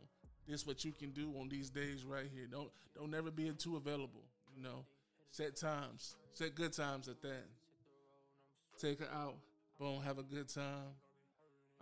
This 0.48 0.66
what 0.66 0.84
you 0.84 0.92
can 0.92 1.10
do 1.10 1.32
on 1.40 1.48
these 1.48 1.70
days 1.70 2.04
right 2.04 2.28
here. 2.34 2.46
Don't 2.50 2.70
don't 2.94 3.10
never 3.10 3.30
be 3.30 3.50
too 3.52 3.76
available. 3.76 4.24
You 4.56 4.62
know, 4.62 4.84
set 5.30 5.56
times, 5.56 6.16
set 6.34 6.54
good 6.54 6.72
times 6.72 7.08
at 7.08 7.22
that. 7.22 7.44
Take 8.80 9.00
her 9.00 9.08
out, 9.12 9.36
boom, 9.78 10.02
have 10.02 10.18
a 10.18 10.22
good 10.22 10.48
time. 10.48 10.94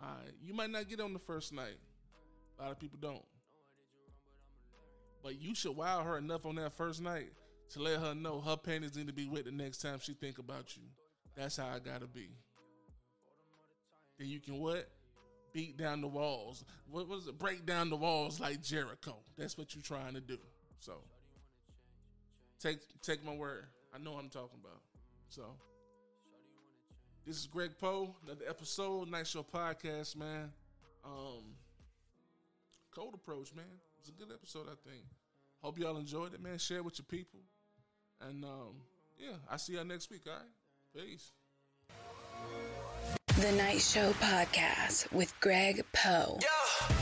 All 0.01 0.09
right, 0.09 0.33
you 0.43 0.53
might 0.53 0.69
not 0.69 0.87
get 0.87 0.99
on 0.99 1.13
the 1.13 1.19
first 1.19 1.53
night. 1.53 1.77
A 2.59 2.63
lot 2.63 2.71
of 2.71 2.79
people 2.79 2.99
don't. 3.01 3.23
But 5.23 5.41
you 5.41 5.55
should 5.55 5.75
wow 5.75 6.03
her 6.03 6.17
enough 6.17 6.45
on 6.45 6.55
that 6.55 6.73
first 6.73 7.01
night 7.01 7.31
to 7.71 7.81
let 7.81 7.99
her 7.99 8.13
know 8.13 8.41
her 8.41 8.55
panties 8.55 8.95
need 8.95 9.07
to 9.07 9.13
be 9.13 9.27
wet 9.27 9.45
the 9.45 9.51
next 9.51 9.79
time 9.79 9.99
she 9.99 10.13
think 10.13 10.37
about 10.37 10.77
you. 10.77 10.83
That's 11.35 11.57
how 11.57 11.67
I 11.67 11.79
gotta 11.79 12.07
be. 12.07 12.29
Then 14.17 14.27
you 14.27 14.39
can 14.39 14.59
what? 14.59 14.87
Beat 15.51 15.77
down 15.77 16.01
the 16.01 16.07
walls. 16.07 16.63
What 16.89 17.07
was 17.07 17.27
it? 17.27 17.37
Break 17.37 17.65
down 17.65 17.89
the 17.89 17.95
walls 17.95 18.39
like 18.39 18.61
Jericho. 18.61 19.17
That's 19.37 19.57
what 19.57 19.73
you're 19.73 19.83
trying 19.83 20.13
to 20.13 20.21
do. 20.21 20.37
So 20.79 20.93
take 22.59 22.79
take 23.01 23.25
my 23.25 23.33
word. 23.33 23.65
I 23.93 23.97
know 23.97 24.13
what 24.13 24.23
I'm 24.23 24.29
talking 24.29 24.59
about. 24.61 24.81
So 25.29 25.43
this 27.25 27.37
is 27.37 27.47
Greg 27.47 27.71
Poe, 27.79 28.15
another 28.25 28.45
episode, 28.47 29.09
Night 29.09 29.27
Show 29.27 29.43
Podcast, 29.43 30.15
man. 30.15 30.51
Um 31.03 31.55
cold 32.93 33.13
approach, 33.13 33.53
man 33.53 33.65
was 34.05 34.13
a 34.13 34.23
good 34.23 34.33
episode, 34.33 34.67
I 34.67 34.89
think. 34.89 35.03
Hope 35.61 35.79
y'all 35.79 35.97
enjoyed 35.97 36.33
it, 36.33 36.41
man. 36.41 36.57
Share 36.57 36.83
with 36.83 36.99
your 36.99 37.05
people. 37.05 37.39
And 38.21 38.43
um, 38.43 38.75
yeah, 39.17 39.35
I 39.49 39.57
see 39.57 39.73
y'all 39.73 39.85
next 39.85 40.11
week, 40.11 40.21
all 40.27 40.33
right? 40.33 41.05
Peace. 41.07 41.31
The 43.41 43.51
Night 43.53 43.81
Show 43.81 44.11
Podcast 44.13 45.11
with 45.11 45.33
Greg 45.39 45.83
Poe. 45.93 46.39
Yeah. 46.41 46.95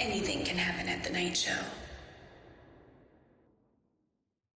Anything 0.00 0.44
can 0.44 0.56
happen 0.56 0.88
at 0.88 1.04
the 1.04 1.10
Night 1.10 1.36
Show. 1.36 1.52